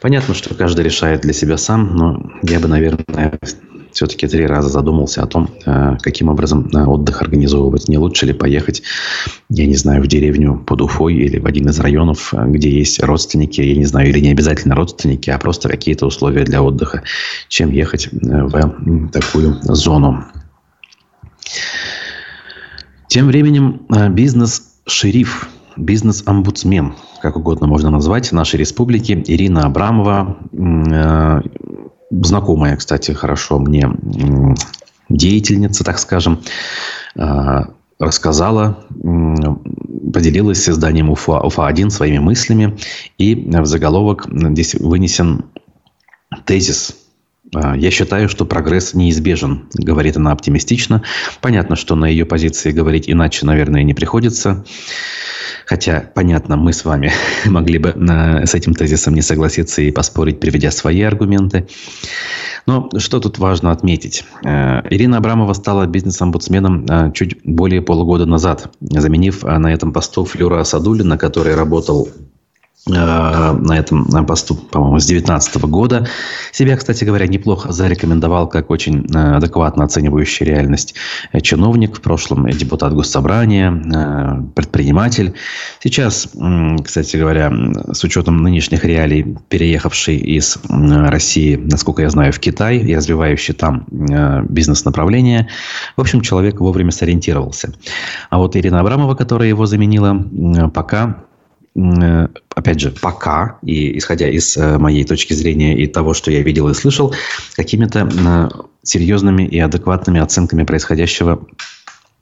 Понятно, 0.00 0.32
что 0.32 0.54
каждый 0.54 0.86
решает 0.86 1.20
для 1.20 1.34
себя 1.34 1.58
сам, 1.58 1.94
но 1.94 2.32
я 2.42 2.60
бы, 2.60 2.68
наверное, 2.68 3.38
все-таки 3.92 4.26
три 4.26 4.46
раза 4.46 4.70
задумался 4.70 5.22
о 5.22 5.26
том, 5.26 5.50
э, 5.66 5.98
каким 6.00 6.30
образом 6.30 6.70
э, 6.72 6.82
отдых 6.82 7.20
организовывать. 7.20 7.88
Не 7.88 7.98
лучше 7.98 8.24
ли 8.24 8.32
поехать, 8.32 8.82
я 9.50 9.66
не 9.66 9.76
знаю, 9.76 10.02
в 10.02 10.06
деревню 10.06 10.64
под 10.66 10.80
Уфой 10.80 11.14
или 11.14 11.38
в 11.38 11.44
один 11.44 11.68
из 11.68 11.78
районов, 11.78 12.32
где 12.32 12.70
есть 12.70 13.02
родственники, 13.02 13.60
я 13.60 13.76
не 13.76 13.84
знаю, 13.84 14.08
или 14.08 14.20
не 14.20 14.30
обязательно 14.30 14.76
родственники, 14.76 15.28
а 15.28 15.36
просто 15.36 15.68
какие-то 15.68 16.06
условия 16.06 16.44
для 16.44 16.62
отдыха, 16.62 17.02
чем 17.48 17.70
ехать 17.70 18.08
в 18.10 19.10
такую 19.12 19.58
зону. 19.64 20.24
Тем 23.08 23.26
временем 23.26 23.86
э, 23.94 24.08
бизнес-шериф, 24.08 25.48
бизнес-омбудсмен, 25.76 26.94
как 27.20 27.36
угодно 27.36 27.66
можно 27.66 27.90
назвать, 27.90 28.30
нашей 28.32 28.56
республики, 28.56 29.22
Ирина 29.26 29.64
Абрамова, 29.64 30.38
э, 30.52 31.40
знакомая, 32.10 32.76
кстати, 32.76 33.12
хорошо 33.12 33.58
мне 33.58 33.88
деятельница, 35.08 35.84
так 35.84 35.98
скажем, 35.98 36.40
э, 37.16 37.64
рассказала, 37.98 38.86
поделилась 40.12 40.64
с 40.64 40.68
изданием 40.68 41.10
УФА, 41.10 41.40
УФА-1 41.40 41.90
своими 41.90 42.18
мыслями. 42.18 42.78
И 43.18 43.34
в 43.34 43.66
заголовок 43.66 44.26
здесь 44.30 44.74
вынесен 44.74 45.44
тезис 46.46 46.90
а, 46.90 46.99
я 47.52 47.90
считаю, 47.90 48.28
что 48.28 48.44
прогресс 48.44 48.94
неизбежен, 48.94 49.68
говорит 49.74 50.16
она 50.16 50.32
оптимистично. 50.32 51.02
Понятно, 51.40 51.76
что 51.76 51.94
на 51.96 52.06
ее 52.06 52.24
позиции 52.24 52.70
говорить 52.70 53.08
иначе, 53.08 53.46
наверное, 53.46 53.82
не 53.82 53.94
приходится. 53.94 54.64
Хотя, 55.66 56.10
понятно, 56.14 56.56
мы 56.56 56.72
с 56.72 56.84
вами 56.84 57.12
могли 57.46 57.78
бы 57.78 57.94
с 58.44 58.54
этим 58.54 58.74
тезисом 58.74 59.14
не 59.14 59.22
согласиться 59.22 59.82
и 59.82 59.90
поспорить, 59.90 60.40
приведя 60.40 60.70
свои 60.70 61.02
аргументы. 61.02 61.68
Но 62.66 62.88
что 62.98 63.20
тут 63.20 63.38
важно 63.38 63.70
отметить? 63.70 64.24
Э, 64.44 64.82
Ирина 64.90 65.18
Абрамова 65.18 65.52
стала 65.54 65.86
бизнес-омбудсменом 65.86 67.12
чуть 67.12 67.38
более 67.44 67.82
полугода 67.82 68.26
назад, 68.26 68.72
заменив 68.80 69.42
на 69.44 69.72
этом 69.72 69.92
посту 69.92 70.24
Флюра 70.24 70.60
Асадулина, 70.60 71.16
который 71.16 71.54
работал 71.54 72.08
на 72.86 73.76
этом 73.76 74.06
посту, 74.26 74.54
по-моему, 74.54 74.98
с 74.98 75.06
2019 75.06 75.62
года. 75.66 76.06
Себя, 76.52 76.76
кстати 76.76 77.04
говоря, 77.04 77.26
неплохо 77.26 77.72
зарекомендовал 77.72 78.48
как 78.48 78.70
очень 78.70 79.06
э, 79.14 79.36
адекватно 79.36 79.84
оценивающий 79.84 80.46
реальность 80.46 80.94
чиновник, 81.42 81.96
в 81.96 82.00
прошлом 82.00 82.48
депутат 82.48 82.94
госсобрания, 82.94 83.70
э, 83.70 84.42
предприниматель. 84.54 85.34
Сейчас, 85.82 86.28
кстати 86.82 87.16
говоря, 87.16 87.52
с 87.92 88.02
учетом 88.02 88.42
нынешних 88.42 88.84
реалий, 88.84 89.36
переехавший 89.48 90.16
из 90.16 90.58
России, 90.68 91.56
насколько 91.56 92.02
я 92.02 92.10
знаю, 92.10 92.32
в 92.32 92.38
Китай 92.38 92.78
и 92.78 92.96
развивающий 92.96 93.54
там 93.54 93.86
бизнес-направление, 94.48 95.48
в 95.96 96.00
общем, 96.00 96.20
человек 96.22 96.60
вовремя 96.60 96.92
сориентировался. 96.92 97.72
А 98.30 98.38
вот 98.38 98.56
Ирина 98.56 98.80
Абрамова, 98.80 99.14
которая 99.14 99.48
его 99.48 99.66
заменила, 99.66 100.24
пока 100.72 101.10
Э, 101.10 101.29
опять 101.74 102.80
же, 102.80 102.90
пока, 102.90 103.58
и 103.62 103.96
исходя 103.98 104.28
из 104.28 104.56
э, 104.56 104.78
моей 104.78 105.04
точки 105.04 105.34
зрения 105.34 105.78
и 105.78 105.86
того, 105.86 106.14
что 106.14 106.30
я 106.30 106.42
видел 106.42 106.68
и 106.68 106.74
слышал, 106.74 107.14
какими-то 107.54 108.08
э, 108.10 108.48
серьезными 108.82 109.44
и 109.44 109.58
адекватными 109.58 110.20
оценками 110.20 110.64
происходящего 110.64 111.46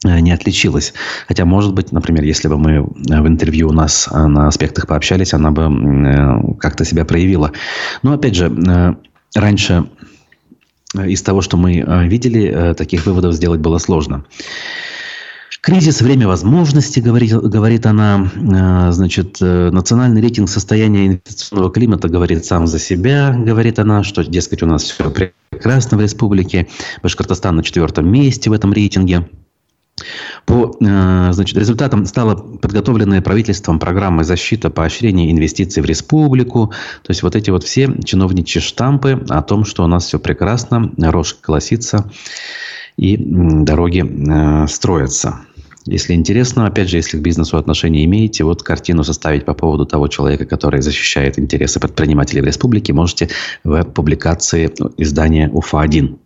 не 0.04 0.30
отличилась. 0.30 0.94
Хотя, 1.26 1.44
может 1.44 1.74
быть, 1.74 1.90
например, 1.90 2.22
если 2.22 2.46
бы 2.46 2.56
мы 2.56 2.82
в 2.82 3.26
интервью 3.26 3.68
у 3.68 3.72
нас 3.72 4.08
на 4.08 4.46
аспектах 4.46 4.86
пообщались, 4.86 5.34
она 5.34 5.50
бы 5.50 6.56
как-то 6.60 6.84
себя 6.84 7.04
проявила. 7.04 7.50
Но, 8.04 8.12
опять 8.12 8.36
же, 8.36 8.96
раньше 9.34 9.86
из 10.94 11.22
того, 11.22 11.40
что 11.40 11.56
мы 11.56 12.06
видели, 12.06 12.74
таких 12.74 13.06
выводов 13.06 13.34
сделать 13.34 13.58
было 13.58 13.78
сложно. 13.78 14.24
Кризис– 15.60 16.00
время 16.02 16.28
возможностей, 16.28 17.00
говорит, 17.00 17.32
говорит 17.32 17.84
она. 17.86 18.30
Э, 18.36 18.92
значит, 18.92 19.38
э, 19.40 19.70
национальный 19.70 20.20
рейтинг 20.20 20.48
состояния 20.48 21.06
инвестиционного 21.06 21.72
климата 21.72 22.08
говорит 22.08 22.44
сам 22.44 22.66
за 22.66 22.78
себя, 22.78 23.34
говорит 23.36 23.78
она, 23.78 24.04
что, 24.04 24.22
дескать, 24.24 24.62
у 24.62 24.66
нас 24.66 24.84
все 24.84 25.10
прекрасно 25.50 25.98
в 25.98 26.00
республике. 26.00 26.68
Башкортостан 27.02 27.56
на 27.56 27.64
четвертом 27.64 28.10
месте 28.10 28.50
в 28.50 28.52
этом 28.52 28.72
рейтинге. 28.72 29.28
По 30.46 30.76
э, 30.80 31.32
значит, 31.32 31.58
результатам 31.58 32.06
стала 32.06 32.36
подготовленная 32.36 33.20
правительством 33.20 33.80
программа 33.80 34.22
защиты 34.22 34.70
поощрения 34.70 35.32
инвестиций 35.32 35.82
в 35.82 35.86
республику. 35.86 36.72
То 37.02 37.10
есть 37.10 37.24
вот 37.24 37.34
эти 37.34 37.50
вот 37.50 37.64
все 37.64 37.92
чиновничьи 38.04 38.62
штампы 38.62 39.24
о 39.28 39.42
том, 39.42 39.64
что 39.64 39.82
у 39.82 39.88
нас 39.88 40.06
все 40.06 40.20
прекрасно, 40.20 40.92
рожь 40.98 41.34
колосится 41.34 42.08
и 42.96 43.16
дороги 43.16 44.66
строятся. 44.68 45.40
Если 45.90 46.12
интересно, 46.12 46.66
опять 46.66 46.88
же, 46.88 46.96
если 46.96 47.18
к 47.18 47.22
бизнесу 47.22 47.56
отношения 47.56 48.04
имеете, 48.04 48.44
вот 48.44 48.62
картину 48.62 49.04
составить 49.04 49.44
по 49.44 49.54
поводу 49.54 49.86
того 49.86 50.08
человека, 50.08 50.44
который 50.44 50.82
защищает 50.82 51.38
интересы 51.38 51.80
предпринимателей 51.80 52.42
в 52.42 52.44
республике, 52.44 52.92
можете 52.92 53.28
в 53.64 53.82
публикации 53.84 54.70
издания 54.98 55.48
УФА-1. 55.48 56.18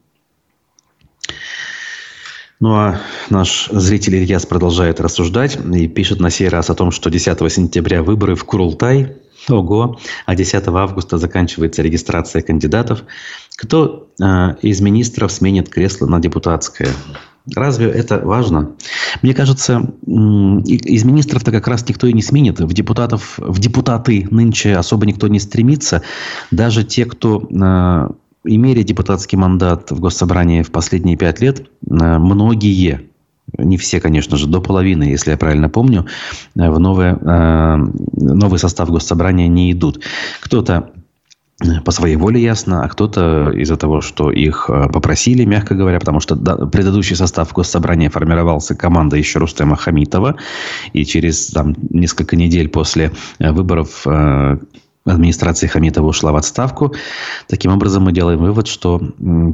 Ну 2.60 2.74
а 2.74 3.00
наш 3.30 3.68
зритель 3.70 4.16
Ильяс 4.16 4.46
продолжает 4.46 5.00
рассуждать 5.00 5.58
и 5.74 5.88
пишет 5.88 6.20
на 6.20 6.30
сей 6.30 6.48
раз 6.48 6.70
о 6.70 6.74
том, 6.74 6.90
что 6.90 7.10
10 7.10 7.52
сентября 7.52 8.02
выборы 8.02 8.34
в 8.34 8.44
Курултай. 8.44 9.16
Ого! 9.48 9.98
А 10.26 10.34
10 10.36 10.68
августа 10.68 11.18
заканчивается 11.18 11.82
регистрация 11.82 12.42
кандидатов. 12.42 13.02
Кто 13.56 14.08
э, 14.20 14.24
из 14.62 14.80
министров 14.80 15.32
сменит 15.32 15.68
кресло 15.68 16.06
на 16.06 16.20
депутатское? 16.20 16.90
Разве 17.54 17.88
это 17.88 18.20
важно? 18.24 18.72
Мне 19.20 19.34
кажется, 19.34 19.80
из 20.06 21.04
министров-то 21.04 21.50
как 21.50 21.66
раз 21.66 21.88
никто 21.88 22.06
и 22.06 22.12
не 22.12 22.22
сменит. 22.22 22.60
В, 22.60 22.72
депутатов, 22.72 23.34
в 23.38 23.58
депутаты 23.58 24.28
нынче 24.30 24.76
особо 24.76 25.06
никто 25.06 25.26
не 25.26 25.40
стремится. 25.40 26.02
Даже 26.52 26.84
те, 26.84 27.04
кто 27.04 27.40
э, 27.42 28.08
имели 28.44 28.82
депутатский 28.84 29.36
мандат 29.36 29.90
в 29.90 29.98
Госсобрании 29.98 30.62
в 30.62 30.70
последние 30.70 31.16
пять 31.16 31.40
лет, 31.40 31.60
э, 31.60 31.64
многие, 31.84 33.10
не 33.58 33.76
все, 33.76 34.00
конечно 34.00 34.36
же, 34.36 34.46
до 34.46 34.60
половины, 34.60 35.02
если 35.02 35.32
я 35.32 35.36
правильно 35.36 35.68
помню, 35.68 36.06
э, 36.54 36.70
в 36.70 36.78
новое, 36.78 37.16
новый 38.14 38.60
состав 38.60 38.88
Госсобрания 38.88 39.48
не 39.48 39.72
идут. 39.72 40.00
Кто-то 40.40 40.92
по 41.84 41.90
своей 41.92 42.16
воле 42.16 42.40
ясно, 42.40 42.84
а 42.84 42.88
кто-то 42.88 43.50
из-за 43.50 43.76
того, 43.76 44.00
что 44.00 44.30
их 44.30 44.66
э, 44.68 44.88
попросили, 44.88 45.44
мягко 45.44 45.74
говоря, 45.74 45.98
потому 45.98 46.20
что 46.20 46.36
предыдущий 46.36 47.16
состав 47.16 47.52
госсобрания 47.52 48.10
формировался 48.10 48.74
команда 48.74 49.16
еще 49.16 49.38
Рустема 49.38 49.76
Хамитова, 49.76 50.36
и 50.92 51.04
через 51.04 51.48
там, 51.48 51.74
несколько 51.90 52.36
недель 52.36 52.68
после 52.68 53.12
э, 53.38 53.52
выборов 53.52 54.06
э, 54.06 54.58
администрация 55.04 55.68
Хамитова 55.68 56.06
ушла 56.06 56.32
в 56.32 56.36
отставку. 56.36 56.94
Таким 57.48 57.72
образом, 57.72 58.04
мы 58.04 58.12
делаем 58.12 58.38
вывод, 58.38 58.66
что 58.66 58.98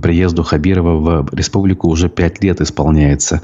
приезду 0.02 0.42
Хабирова 0.42 1.22
в 1.22 1.34
республику 1.34 1.88
уже 1.88 2.08
пять 2.08 2.42
лет 2.42 2.60
исполняется. 2.60 3.42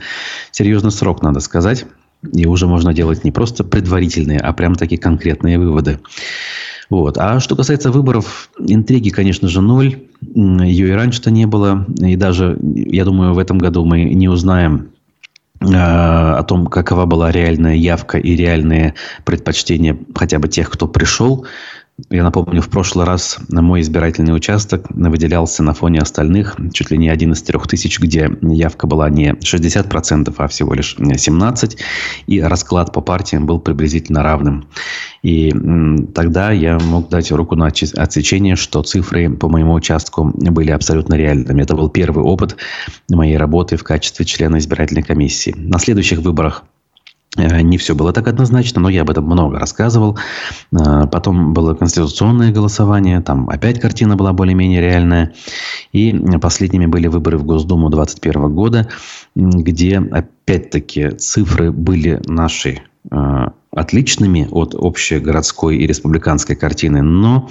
Серьезный 0.51 0.91
срок, 0.91 1.23
надо 1.23 1.41
сказать. 1.41 1.87
И 2.33 2.47
уже 2.47 2.67
можно 2.67 2.95
делать 2.95 3.25
не 3.25 3.33
просто 3.33 3.65
предварительные, 3.65 4.41
а 4.41 4.53
прям 4.53 4.75
такие 4.75 5.01
конкретные 5.01 5.59
выводы. 5.59 5.99
Вот. 6.91 7.19
А 7.19 7.41
что 7.41 7.57
касается 7.57 7.91
выборов, 7.91 8.51
интриги, 8.59 9.11
конечно 9.11 9.49
же, 9.49 9.61
ноль. 9.61 10.03
Ее 10.21 10.89
и 10.89 10.93
раньше-то 10.93 11.31
не 11.31 11.47
было. 11.47 11.87
И 11.99 12.17
даже, 12.17 12.59
я 12.61 13.05
думаю, 13.05 13.35
в 13.35 13.39
этом 13.39 13.59
году 13.59 13.85
мы 13.85 14.05
не 14.05 14.29
узнаем 14.29 14.91
э, 15.61 15.67
о 15.67 16.43
том, 16.43 16.67
какова 16.67 17.07
была 17.07 17.31
реальная 17.31 17.75
явка 17.75 18.19
и 18.19 18.37
реальные 18.37 18.95
предпочтения 19.25 19.99
хотя 20.15 20.39
бы 20.39 20.49
тех, 20.49 20.71
кто 20.71 20.87
пришел. 20.87 21.47
Я 22.11 22.25
напомню, 22.25 22.61
в 22.61 22.69
прошлый 22.71 23.07
раз 23.07 23.39
на 23.49 23.63
мой 23.63 23.81
избирательный 23.81 24.35
участок 24.35 24.87
выделялся 24.91 25.63
на 25.63 25.75
фоне 25.75 26.01
остальных 26.01 26.57
чуть 26.73 26.91
ли 26.91 26.99
не 26.99 27.09
один 27.09 27.33
из 27.33 27.43
трех 27.43 27.69
тысяч, 27.69 28.01
где 28.01 28.37
явка 28.43 28.89
была 28.89 29.09
не 29.09 29.35
60%, 29.35 30.35
а 30.37 30.49
всего 30.49 30.75
лишь 30.75 30.97
17%. 30.99 31.79
И 32.27 32.41
расклад 32.41 32.93
по 32.93 33.01
партиям 33.01 33.47
был 33.47 33.61
приблизительно 33.61 34.25
равным. 34.25 34.67
И 35.23 35.53
тогда 36.15 36.51
я 36.51 36.81
мог 36.81 37.11
дать 37.11 37.31
руку 37.31 37.55
на 37.55 37.67
отсечение, 37.67 38.57
что 38.57 38.83
цифры 38.83 39.31
по 39.31 39.49
моему 39.49 39.75
участку 39.75 40.33
были 40.35 40.73
абсолютно 40.73 41.15
реальными. 41.15 41.63
Это 41.63 41.77
был 41.77 41.89
первый 41.91 42.25
опыт 42.25 42.57
моей 43.09 43.37
работы 43.37 43.77
в 43.77 43.85
качестве 43.85 44.27
члена 44.27 44.59
избирательной 44.59 45.03
комиссии. 45.05 45.55
На 45.57 45.79
следующих 45.79 46.19
выборах 46.19 46.65
не 47.37 47.79
все 47.79 47.95
было 47.95 48.13
так 48.13 48.29
однозначно, 48.29 48.81
но 48.81 48.89
я 48.89 49.03
об 49.03 49.11
этом 49.11 49.25
много 49.25 49.59
рассказывал. 49.59 50.19
Э, 50.73 51.07
потом 51.11 51.53
было 51.53 51.75
конституционное 51.75 52.53
голосование, 52.53 53.21
там 53.21 53.49
опять 53.51 53.81
картина 53.81 54.17
была 54.17 54.33
более-менее 54.33 54.81
реальная. 54.81 55.35
И 55.93 56.15
последними 56.41 56.87
были 56.87 57.09
выборы 57.09 57.39
в 57.39 57.45
Госдуму 57.45 57.91
2021 57.91 58.55
года, 58.55 58.89
где 59.35 59.99
опять-таки 59.99 61.11
цифры 61.11 61.73
были 61.73 62.21
наши 62.27 62.83
э, 63.11 63.47
отличными 63.73 64.49
от 64.51 64.75
общей 64.75 65.19
городской 65.19 65.79
и 65.79 65.87
республиканской 65.87 66.57
картины, 66.57 67.03
но 67.03 67.49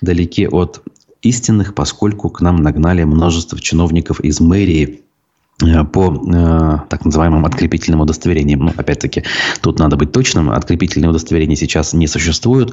далеки 0.00 0.46
от 0.46 0.82
истинных, 1.22 1.74
поскольку 1.74 2.30
к 2.30 2.40
нам 2.40 2.56
нагнали 2.56 3.04
множество 3.04 3.60
чиновников 3.60 4.20
из 4.20 4.40
мэрии 4.40 4.99
Э, 4.99 4.99
по 5.92 6.12
э, 6.12 6.78
так 6.88 7.04
называемым 7.04 7.44
открепительным 7.44 8.00
удостоверениям. 8.00 8.60
Ну, 8.60 8.72
опять-таки, 8.76 9.24
тут 9.60 9.78
надо 9.78 9.96
быть 9.96 10.12
точным. 10.12 10.50
Открепительные 10.50 11.10
удостоверения 11.10 11.56
сейчас 11.56 11.92
не 11.92 12.06
существуют. 12.06 12.72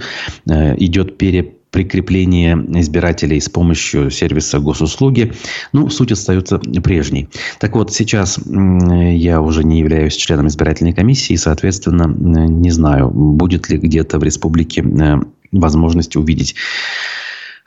Э, 0.50 0.76
идет 0.78 1.18
переприкрепление 1.18 2.56
избирателей 2.80 3.42
с 3.42 3.50
помощью 3.50 4.10
сервиса 4.10 4.60
госуслуги. 4.60 5.34
Ну, 5.74 5.90
суть 5.90 6.12
остается 6.12 6.60
прежней. 6.60 7.28
Так 7.60 7.76
вот, 7.76 7.94
сейчас 7.94 8.40
я 8.46 9.42
уже 9.42 9.64
не 9.64 9.80
являюсь 9.80 10.16
членом 10.16 10.48
избирательной 10.48 10.94
комиссии, 10.94 11.34
и, 11.34 11.38
соответственно, 11.38 12.08
не 12.08 12.72
знаю, 12.72 13.10
будет 13.10 13.70
ли 13.70 13.78
где-то 13.78 14.18
в 14.18 14.24
республике 14.24 14.84
возможность 15.52 16.16
увидеть 16.16 16.56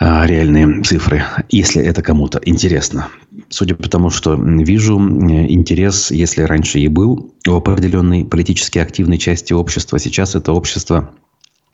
реальные 0.01 0.83
цифры, 0.83 1.23
если 1.51 1.83
это 1.85 2.03
кому-то 2.03 2.41
интересно. 2.45 3.09
Судя 3.51 3.75
по 3.75 3.89
тому, 3.89 4.09
что 4.11 4.35
вижу, 4.35 4.99
интерес, 4.99 6.11
если 6.11 6.43
раньше 6.43 6.79
и 6.79 6.89
был 6.89 7.35
у 7.47 7.53
определенной 7.53 8.25
политически 8.25 8.79
активной 8.79 9.19
части 9.19 9.53
общества, 9.53 9.99
сейчас 9.99 10.35
это 10.35 10.53
общество 10.53 11.11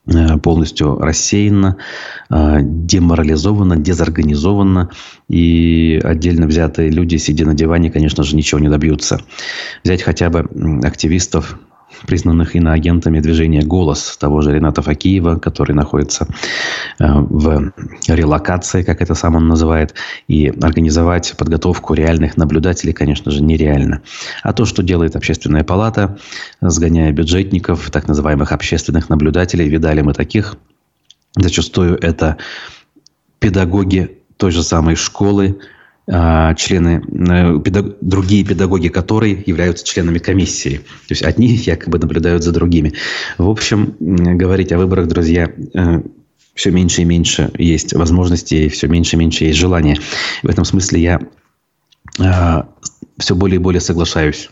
э, 0.06 0.38
полностью 0.38 0.98
рассеяно, 0.98 1.76
э, 2.28 2.58
деморализовано, 2.62 3.76
дезорганизовано, 3.76 4.90
и 5.28 6.00
отдельно 6.02 6.48
взятые 6.48 6.90
люди, 6.90 7.16
сидя 7.16 7.46
на 7.46 7.54
диване, 7.54 7.92
конечно 7.92 8.24
же, 8.24 8.34
ничего 8.34 8.60
не 8.60 8.68
добьются. 8.68 9.20
Взять 9.84 10.02
хотя 10.02 10.30
бы 10.30 10.48
активистов 10.82 11.58
признанных 12.06 12.56
иноагентами 12.56 13.20
движения 13.20 13.62
«Голос» 13.62 14.16
того 14.18 14.42
же 14.42 14.52
Рената 14.52 14.82
Факиева, 14.82 15.36
который 15.38 15.72
находится 15.72 16.26
э, 16.98 17.06
в 17.08 17.72
релокации, 18.08 18.82
как 18.82 19.00
это 19.00 19.14
сам 19.14 19.36
он 19.36 19.48
называет, 19.48 19.94
и 20.28 20.48
организовать 20.48 21.34
подготовку 21.38 21.94
реальных 21.94 22.36
наблюдателей, 22.36 22.92
конечно 22.92 23.30
же, 23.30 23.42
нереально. 23.42 24.02
А 24.42 24.52
то, 24.52 24.64
что 24.64 24.82
делает 24.82 25.16
общественная 25.16 25.64
палата, 25.64 26.18
сгоняя 26.60 27.12
бюджетников, 27.12 27.90
так 27.90 28.08
называемых 28.08 28.52
общественных 28.52 29.08
наблюдателей, 29.08 29.68
видали 29.68 30.02
мы 30.02 30.12
таких 30.12 30.56
Зачастую 31.36 31.98
это 32.02 32.38
педагоги 33.40 34.22
той 34.38 34.50
же 34.50 34.62
самой 34.62 34.96
школы, 34.96 35.60
члены, 36.08 37.02
э, 37.04 37.60
педаг, 37.60 37.96
другие 38.00 38.44
педагоги 38.44 38.88
которые 38.88 39.42
являются 39.44 39.84
членами 39.84 40.18
комиссии. 40.18 40.78
То 40.78 41.10
есть 41.10 41.22
одни 41.22 41.48
якобы 41.66 41.98
наблюдают 41.98 42.44
за 42.44 42.52
другими. 42.52 42.92
В 43.38 43.48
общем, 43.48 43.96
говорить 43.98 44.72
о 44.72 44.78
выборах, 44.78 45.08
друзья, 45.08 45.50
э, 45.74 46.02
все 46.54 46.70
меньше 46.70 47.02
и 47.02 47.04
меньше 47.04 47.50
есть 47.58 47.92
возможностей, 47.92 48.68
все 48.68 48.88
меньше 48.88 49.16
и 49.16 49.18
меньше 49.18 49.44
есть 49.44 49.58
желания. 49.58 49.98
В 50.42 50.48
этом 50.48 50.64
смысле 50.64 51.02
я 51.02 51.20
а, 52.18 52.66
все 53.18 53.34
более 53.34 53.56
и 53.56 53.62
более 53.62 53.80
соглашаюсь 53.80 54.50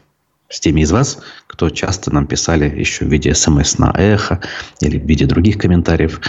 с 0.50 0.60
теми 0.60 0.82
из 0.82 0.92
вас, 0.92 1.18
кто 1.46 1.70
часто 1.70 2.12
нам 2.12 2.26
писали 2.26 2.68
еще 2.68 3.06
в 3.06 3.08
виде 3.08 3.34
смс 3.34 3.78
на 3.78 3.90
эхо 3.96 4.40
или 4.80 4.98
в 4.98 5.06
виде 5.06 5.24
других 5.24 5.56
комментариев 5.56 6.20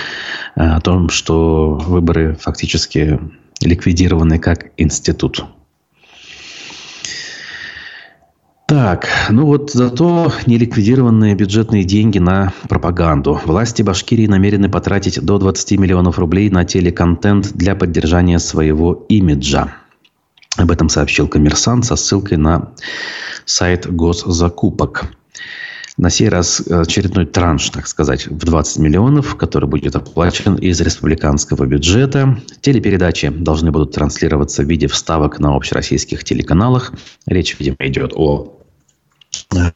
э, 0.55 0.61
о 0.61 0.79
том, 0.79 1.09
что 1.09 1.75
выборы 1.75 2.37
фактически 2.39 3.19
ликвидированы 3.61 4.39
как 4.39 4.71
институт. 4.77 5.45
Так, 8.67 9.07
ну 9.29 9.45
вот 9.45 9.71
зато 9.71 10.31
неликвидированные 10.47 11.35
бюджетные 11.35 11.83
деньги 11.83 12.17
на 12.17 12.51
пропаганду. 12.67 13.39
Власти 13.45 13.83
Башкирии 13.83 14.25
намерены 14.25 14.69
потратить 14.69 15.23
до 15.23 15.37
20 15.37 15.79
миллионов 15.79 16.17
рублей 16.17 16.49
на 16.49 16.65
телеконтент 16.65 17.53
для 17.53 17.75
поддержания 17.75 18.39
своего 18.39 19.05
имиджа. 19.07 19.75
Об 20.57 20.71
этом 20.71 20.89
сообщил 20.89 21.27
коммерсант 21.27 21.85
со 21.85 21.95
ссылкой 21.95 22.37
на 22.37 22.71
сайт 23.45 23.85
госзакупок. 23.85 25.11
На 25.97 26.09
сей 26.09 26.27
раз 26.27 26.59
очередной 26.59 27.25
транш, 27.25 27.69
так 27.69 27.87
сказать, 27.87 28.27
в 28.27 28.37
20 28.37 28.79
миллионов, 28.79 29.37
который 29.37 29.69
будет 29.69 29.95
оплачен 29.95 30.55
из 30.55 30.81
республиканского 30.81 31.65
бюджета. 31.65 32.37
Телепередачи 32.59 33.29
должны 33.29 33.71
будут 33.71 33.93
транслироваться 33.93 34.63
в 34.63 34.65
виде 34.65 34.87
вставок 34.87 35.39
на 35.39 35.55
общероссийских 35.55 36.25
телеканалах. 36.25 36.91
Речь, 37.27 37.55
видимо, 37.57 37.77
идет 37.79 38.11
о 38.13 38.59
э, 39.55 39.71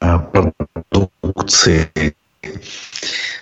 продукции 0.91 1.89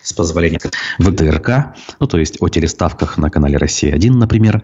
с 0.03 0.13
позволения 0.13 0.59
ВТРК, 0.99 1.75
ну, 1.99 2.05
то 2.05 2.19
есть 2.19 2.37
о 2.41 2.47
телеставках 2.47 3.17
на 3.17 3.31
канале 3.31 3.57
«Россия-1», 3.57 4.11
например. 4.11 4.61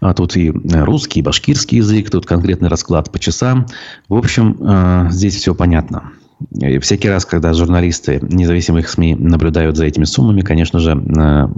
А 0.00 0.14
тут 0.14 0.34
и 0.36 0.48
э, 0.48 0.84
русский, 0.84 1.20
и 1.20 1.22
башкирский 1.22 1.78
язык, 1.78 2.10
тут 2.10 2.24
конкретный 2.24 2.70
расклад 2.70 3.12
по 3.12 3.18
часам. 3.18 3.66
В 4.08 4.14
общем, 4.14 4.56
э, 4.60 5.10
здесь 5.10 5.36
все 5.36 5.54
понятно. 5.54 6.12
И 6.52 6.78
всякий 6.78 7.08
раз, 7.08 7.24
когда 7.24 7.54
журналисты 7.54 8.20
независимых 8.22 8.88
СМИ 8.88 9.14
наблюдают 9.14 9.76
за 9.76 9.86
этими 9.86 10.04
суммами, 10.04 10.42
конечно 10.42 10.80
же, 10.80 10.92
э, 10.92 11.48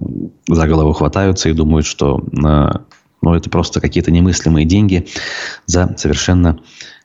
за 0.49 0.69
голову 0.69 0.93
хватаются 0.93 1.49
и 1.49 1.53
думают, 1.53 1.85
что 1.85 2.25
ну, 3.21 3.35
это 3.35 3.51
просто 3.51 3.81
какие-то 3.81 4.11
немыслимые 4.11 4.65
деньги 4.65 5.09
за 5.67 5.95
совершенно 5.97 6.61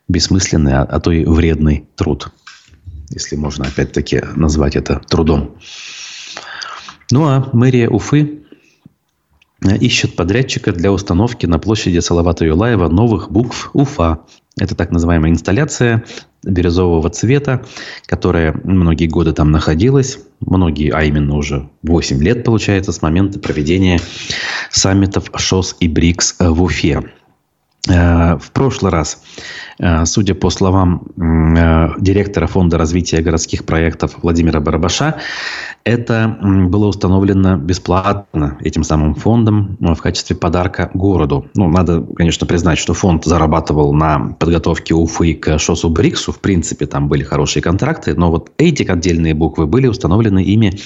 бессмысленный, 0.08 0.74
а, 0.74 0.84
а 0.84 1.00
то 1.00 1.12
и 1.12 1.26
вредный 1.26 1.88
труд. 1.96 2.30
Если 3.10 3.36
можно, 3.36 3.66
опять-таки, 3.66 4.22
назвать 4.36 4.76
это 4.76 5.02
трудом. 5.10 5.58
Ну, 7.12 7.26
а 7.26 7.50
мэрия 7.54 7.90
Уфы 7.90 8.44
ищет 9.62 10.16
подрядчика 10.16 10.72
для 10.72 10.92
установки 10.92 11.46
на 11.46 11.58
площади 11.58 12.00
Салавата 12.00 12.46
Юлаева 12.46 12.90
новых 12.90 13.32
букв 13.32 13.70
УФА. 13.74 14.20
Это 14.60 14.76
так 14.76 14.92
называемая 14.92 15.32
инсталляция 15.32 16.04
бирюзового 16.44 17.10
цвета, 17.10 17.66
которая 18.06 18.60
многие 18.64 19.08
годы 19.08 19.34
там 19.34 19.52
находилась. 19.52 20.20
Многие, 20.40 20.92
а 20.92 21.04
именно 21.04 21.36
уже 21.36 21.70
8 21.84 22.22
лет, 22.22 22.44
получается, 22.44 22.92
с 22.92 23.02
момента 23.02 23.40
проведения 23.40 24.00
саммитов 24.70 25.32
ШОС 25.36 25.78
и 25.80 25.88
БРИКС 25.88 26.36
в 26.40 26.64
Уфе. 26.64 27.02
Э, 27.90 28.38
в 28.38 28.52
прошлый 28.52 28.94
раз, 28.94 29.22
э, 29.78 30.06
судя 30.06 30.36
по 30.36 30.50
словам 30.50 31.04
э, 31.18 31.90
директора 32.00 32.48
Фонда 32.48 32.78
развития 32.78 33.22
городских 33.22 33.66
проектов 33.66 34.20
Владимира 34.22 34.62
Барабаша, 34.62 35.18
это 35.84 36.38
было 36.42 36.88
установлено 36.88 37.58
бесплатно 37.58 38.58
этим 38.62 38.86
самым 38.86 39.16
фондом 39.16 39.76
в 39.82 39.98
качестве 39.98 40.34
подарка 40.34 40.92
городу. 40.94 41.48
Ну, 41.56 41.70
надо, 41.70 42.02
конечно, 42.16 42.48
признать, 42.48 42.80
что 42.80 42.94
фонд 42.94 43.26
зарабатывал 43.26 43.94
на 43.94 44.34
подготовке 44.40 44.94
Уфы 44.94 45.34
к 45.34 45.60
ШОСу 45.60 45.90
Бриксу. 45.90 46.32
В 46.32 46.40
принципе, 46.40 46.86
там 46.86 47.10
были 47.10 47.24
хорошие 47.24 47.62
контракты, 47.62 48.16
но 48.16 48.32
вот 48.32 48.52
эти 48.58 48.84
отдельные 48.84 49.34
буквы 49.34 49.68
были 49.68 49.88
установлены 49.88 50.42
ими 50.42 50.80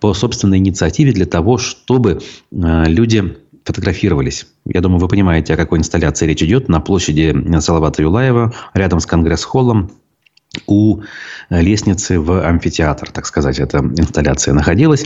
по 0.00 0.12
собственной 0.12 0.58
инициативе 0.58 1.12
для 1.12 1.24
того, 1.24 1.56
чтобы 1.56 2.20
люди 2.50 3.38
фотографировались. 3.68 4.46
Я 4.64 4.80
думаю, 4.80 4.98
вы 4.98 5.08
понимаете, 5.08 5.52
о 5.52 5.56
какой 5.58 5.78
инсталляции 5.78 6.26
речь 6.26 6.42
идет. 6.42 6.68
На 6.68 6.80
площади 6.80 7.34
Салавата 7.60 8.00
Юлаева, 8.02 8.54
рядом 8.72 8.98
с 8.98 9.06
Конгресс-холлом, 9.06 9.90
у 10.66 11.02
лестницы 11.50 12.18
в 12.18 12.46
амфитеатр, 12.48 13.10
так 13.10 13.26
сказать, 13.26 13.58
эта 13.58 13.78
инсталляция 13.78 14.54
находилась. 14.54 15.04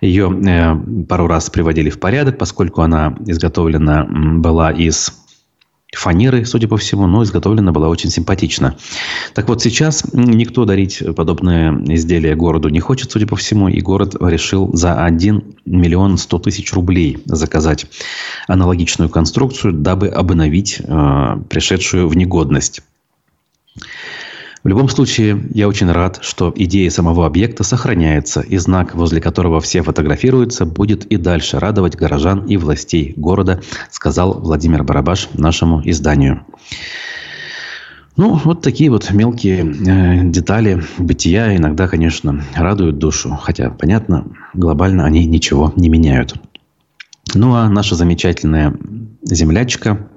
Ее 0.00 0.28
э, 0.44 1.04
пару 1.04 1.28
раз 1.28 1.48
приводили 1.50 1.90
в 1.90 2.00
порядок, 2.00 2.36
поскольку 2.36 2.82
она 2.82 3.16
изготовлена 3.26 4.06
была 4.08 4.72
из 4.72 5.12
фанеры, 5.96 6.44
судя 6.44 6.68
по 6.68 6.76
всему, 6.76 7.06
но 7.06 7.22
изготовлена 7.22 7.72
была 7.72 7.88
очень 7.88 8.10
симпатично. 8.10 8.76
Так 9.34 9.48
вот, 9.48 9.62
сейчас 9.62 10.04
никто 10.12 10.64
дарить 10.64 11.02
подобное 11.16 11.72
изделие 11.94 12.34
городу 12.34 12.68
не 12.68 12.80
хочет, 12.80 13.10
судя 13.10 13.26
по 13.26 13.36
всему, 13.36 13.68
и 13.68 13.80
город 13.80 14.16
решил 14.20 14.70
за 14.74 15.04
1 15.04 15.56
миллион 15.66 16.18
100 16.18 16.38
тысяч 16.40 16.72
рублей 16.72 17.18
заказать 17.26 17.86
аналогичную 18.48 19.08
конструкцию, 19.08 19.72
дабы 19.72 20.08
обновить 20.08 20.80
э, 20.80 21.36
пришедшую 21.48 22.08
в 22.08 22.16
негодность. 22.16 22.82
В 24.64 24.68
любом 24.68 24.88
случае, 24.88 25.46
я 25.52 25.68
очень 25.68 25.92
рад, 25.92 26.20
что 26.22 26.50
идея 26.56 26.88
самого 26.88 27.26
объекта 27.26 27.64
сохраняется, 27.64 28.40
и 28.40 28.56
знак, 28.56 28.94
возле 28.94 29.20
которого 29.20 29.60
все 29.60 29.82
фотографируются, 29.82 30.64
будет 30.64 31.04
и 31.04 31.18
дальше 31.18 31.58
радовать 31.58 31.96
горожан 31.96 32.46
и 32.46 32.56
властей 32.56 33.12
города, 33.14 33.60
сказал 33.90 34.40
Владимир 34.40 34.82
Барабаш 34.82 35.28
нашему 35.34 35.82
изданию. 35.84 36.46
Ну, 38.16 38.40
вот 38.42 38.62
такие 38.62 38.88
вот 38.88 39.10
мелкие 39.10 39.66
э, 39.66 40.30
детали 40.30 40.82
бытия 40.96 41.54
иногда, 41.54 41.86
конечно, 41.86 42.42
радуют 42.54 42.96
душу. 42.96 43.38
Хотя, 43.42 43.68
понятно, 43.68 44.28
глобально 44.54 45.04
они 45.04 45.26
ничего 45.26 45.74
не 45.76 45.90
меняют. 45.90 46.36
Ну, 47.34 47.54
а 47.54 47.68
наша 47.68 47.96
замечательная 47.96 48.74
землячка 49.24 50.08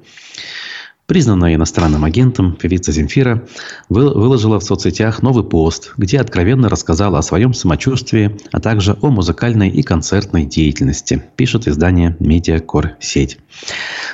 Признанная 1.08 1.56
иностранным 1.56 2.04
агентом, 2.04 2.58
певица 2.58 2.92
Земфира 2.92 3.48
выложила 3.88 4.60
в 4.60 4.64
соцсетях 4.66 5.22
новый 5.22 5.46
пост, 5.46 5.94
где 5.96 6.20
откровенно 6.20 6.68
рассказала 6.68 7.18
о 7.18 7.22
своем 7.22 7.54
самочувствии, 7.54 8.38
а 8.52 8.60
также 8.60 8.98
о 9.02 9.08
музыкальной 9.08 9.70
и 9.70 9.84
концертной 9.84 10.44
деятельности, 10.44 11.24
пишет 11.38 11.66
издание 11.66 12.18
«Медиакор 12.20 12.98
Сеть». 13.00 13.40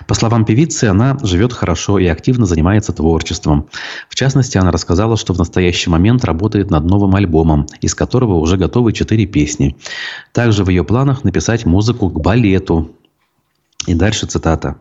По 0.05 0.13
словам 0.13 0.45
певицы, 0.45 0.85
она 0.85 1.17
живет 1.23 1.51
хорошо 1.51 1.97
и 1.97 2.05
активно 2.05 2.45
занимается 2.45 2.93
творчеством. 2.93 3.69
В 4.07 4.13
частности, 4.13 4.59
она 4.59 4.69
рассказала, 4.69 5.17
что 5.17 5.33
в 5.33 5.39
настоящий 5.39 5.89
момент 5.89 6.23
работает 6.23 6.69
над 6.69 6.85
новым 6.85 7.15
альбомом, 7.15 7.65
из 7.81 7.95
которого 7.95 8.35
уже 8.35 8.55
готовы 8.55 8.93
четыре 8.93 9.25
песни. 9.25 9.75
Также 10.31 10.63
в 10.63 10.69
ее 10.69 10.83
планах 10.83 11.23
написать 11.23 11.65
музыку 11.65 12.11
к 12.11 12.21
балету, 12.21 12.91
и 13.87 13.93
дальше 13.93 14.25
цитата. 14.25 14.77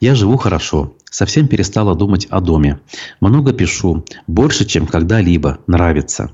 «Я 0.00 0.14
живу 0.14 0.36
хорошо. 0.36 0.94
Совсем 1.10 1.48
перестала 1.48 1.94
думать 1.94 2.26
о 2.30 2.40
доме. 2.40 2.80
Много 3.20 3.52
пишу. 3.52 4.04
Больше, 4.26 4.64
чем 4.64 4.86
когда-либо. 4.86 5.58
Нравится. 5.66 6.30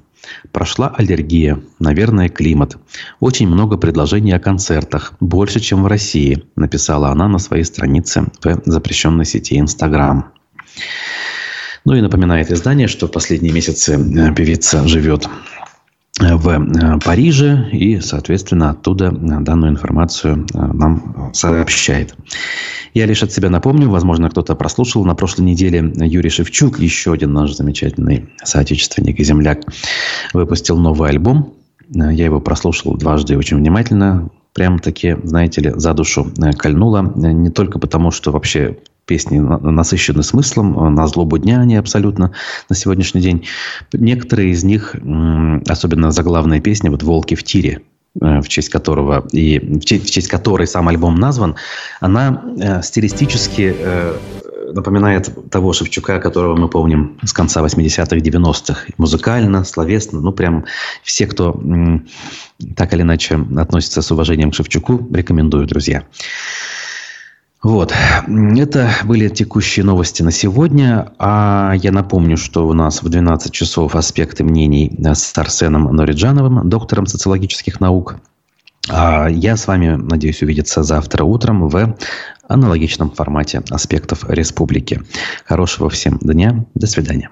Прошла 0.53 0.89
аллергия. 0.89 1.61
Наверное, 1.79 2.29
климат. 2.29 2.77
Очень 3.21 3.49
много 3.49 3.77
предложений 3.77 4.33
о 4.33 4.41
концертах. 4.41 5.15
Больше, 5.21 5.61
чем 5.61 5.83
в 5.83 5.87
России», 5.87 6.45
написала 6.57 7.11
она 7.11 7.29
на 7.29 7.39
своей 7.39 7.65
странице 7.65 8.27
в 8.43 8.63
запрещенной 8.65 9.25
сети 9.25 9.59
Инстаграм. 9.59 10.33
Ну 11.85 11.95
и 11.95 12.01
напоминает 12.01 12.51
издание, 12.51 12.89
что 12.89 13.07
в 13.07 13.11
последние 13.11 13.53
месяцы 13.53 13.93
э, 13.95 14.35
певица 14.35 14.89
живет 14.89 15.29
в 16.21 16.49
э, 16.49 16.99
Париже 17.05 17.69
и, 17.73 18.01
соответственно, 18.01 18.71
оттуда 18.71 19.07
э, 19.07 19.11
данную 19.41 19.73
информацию 19.73 20.47
э, 20.55 20.59
нам 20.73 21.31
сообщает. 21.33 22.15
Я 22.95 23.07
лишь 23.07 23.23
от 23.25 23.33
себя 23.33 23.51
напомню, 23.51 23.91
возможно, 23.91 24.31
кто-то 24.31 24.55
прослушал 24.55 25.05
на 25.05 25.17
прошлой 25.17 25.43
неделе 25.43 25.93
Юрий 25.97 26.31
Шевчук, 26.31 26.79
еще 26.79 27.13
один 27.13 27.33
наш 27.33 27.55
замечательный 27.55 28.29
соотечественник 28.45 29.19
и 29.19 29.25
земляк, 29.25 29.63
выпустил 30.33 30.79
новый 30.79 31.11
альбом. 31.11 31.55
Я 31.89 32.25
его 32.25 32.41
прослушал 32.41 32.97
дважды 32.97 33.37
очень 33.37 33.57
внимательно. 33.57 34.31
Прям 34.55 34.79
таки, 34.79 35.17
знаете 35.25 35.61
ли, 35.61 35.73
за 35.75 35.93
душу 35.95 36.33
кольнуло. 36.57 37.13
Не 37.17 37.51
только 37.51 37.81
потому, 37.81 38.13
что 38.13 38.31
вообще 38.31 38.79
песни 39.07 39.39
насыщены 39.39 40.23
смыслом, 40.23 40.79
э, 40.79 40.89
на 40.91 41.07
злобу 41.07 41.39
дня 41.39 41.61
они 41.61 41.77
абсолютно 41.77 42.33
на 42.69 42.77
сегодняшний 42.77 43.21
день. 43.21 43.47
Некоторые 43.93 44.51
из 44.51 44.65
них, 44.65 44.95
особенно 45.69 46.11
заглавная 46.11 46.61
песня, 46.61 46.91
вот 46.91 47.03
«Волки 47.03 47.35
в 47.35 47.43
тире», 47.43 47.83
э, 48.21 48.41
в 48.41 48.49
честь 48.49 48.71
которого 48.71 49.27
и 49.33 49.59
в 49.59 49.85
честь, 49.85 50.09
в 50.09 50.11
честь 50.11 50.29
которой 50.29 50.67
сам 50.67 50.89
альбом 50.89 51.17
назван, 51.17 51.57
она 52.01 52.43
э, 52.59 52.83
стилистически 52.83 53.75
э, 53.77 54.19
напоминает 54.73 55.31
того 55.51 55.73
Шевчука, 55.73 56.19
которого 56.21 56.57
мы 56.57 56.69
помним 56.69 57.19
с 57.25 57.33
конца 57.33 57.63
80-х, 57.63 58.17
90-х. 58.17 58.87
Музыкально, 58.99 59.65
словесно. 59.65 60.21
Ну, 60.21 60.33
прям 60.33 60.65
все, 61.03 61.27
кто 61.27 61.53
м, 61.53 62.07
так 62.77 62.93
или 62.95 63.03
иначе 63.03 63.39
относится 63.57 64.03
с 64.03 64.11
уважением 64.11 64.51
к 64.51 64.55
Шевчуку, 64.55 65.07
рекомендую, 65.13 65.67
друзья. 65.67 66.05
Вот. 67.65 67.95
Это 68.27 68.91
были 69.05 69.31
текущие 69.31 69.87
новости 69.87 70.23
на 70.23 70.31
сегодня. 70.31 71.13
А 71.19 71.73
я 71.75 71.93
напомню, 71.93 72.37
что 72.37 72.69
у 72.69 72.75
нас 72.75 73.03
в 73.03 73.09
12 73.09 73.51
часов 73.51 73.97
аспекты 73.97 74.45
мнений 74.45 74.95
с 75.03 75.37
Арсеном 75.39 75.85
Нориджановым, 75.85 76.69
доктором 76.69 77.07
социологических 77.07 77.81
наук. 77.81 78.17
А 78.91 79.29
я 79.29 79.57
с 79.57 79.67
вами, 79.67 79.97
надеюсь, 79.97 80.43
увидеться 80.43 80.83
завтра 80.83 81.25
утром 81.25 81.71
в 81.71 81.97
аналогичном 82.47 83.11
формате 83.11 83.63
аспектов 83.71 84.29
республики. 84.29 85.01
Хорошего 85.47 85.89
всем 85.89 86.19
дня. 86.19 86.67
До 86.75 86.87
свидания. 86.87 87.31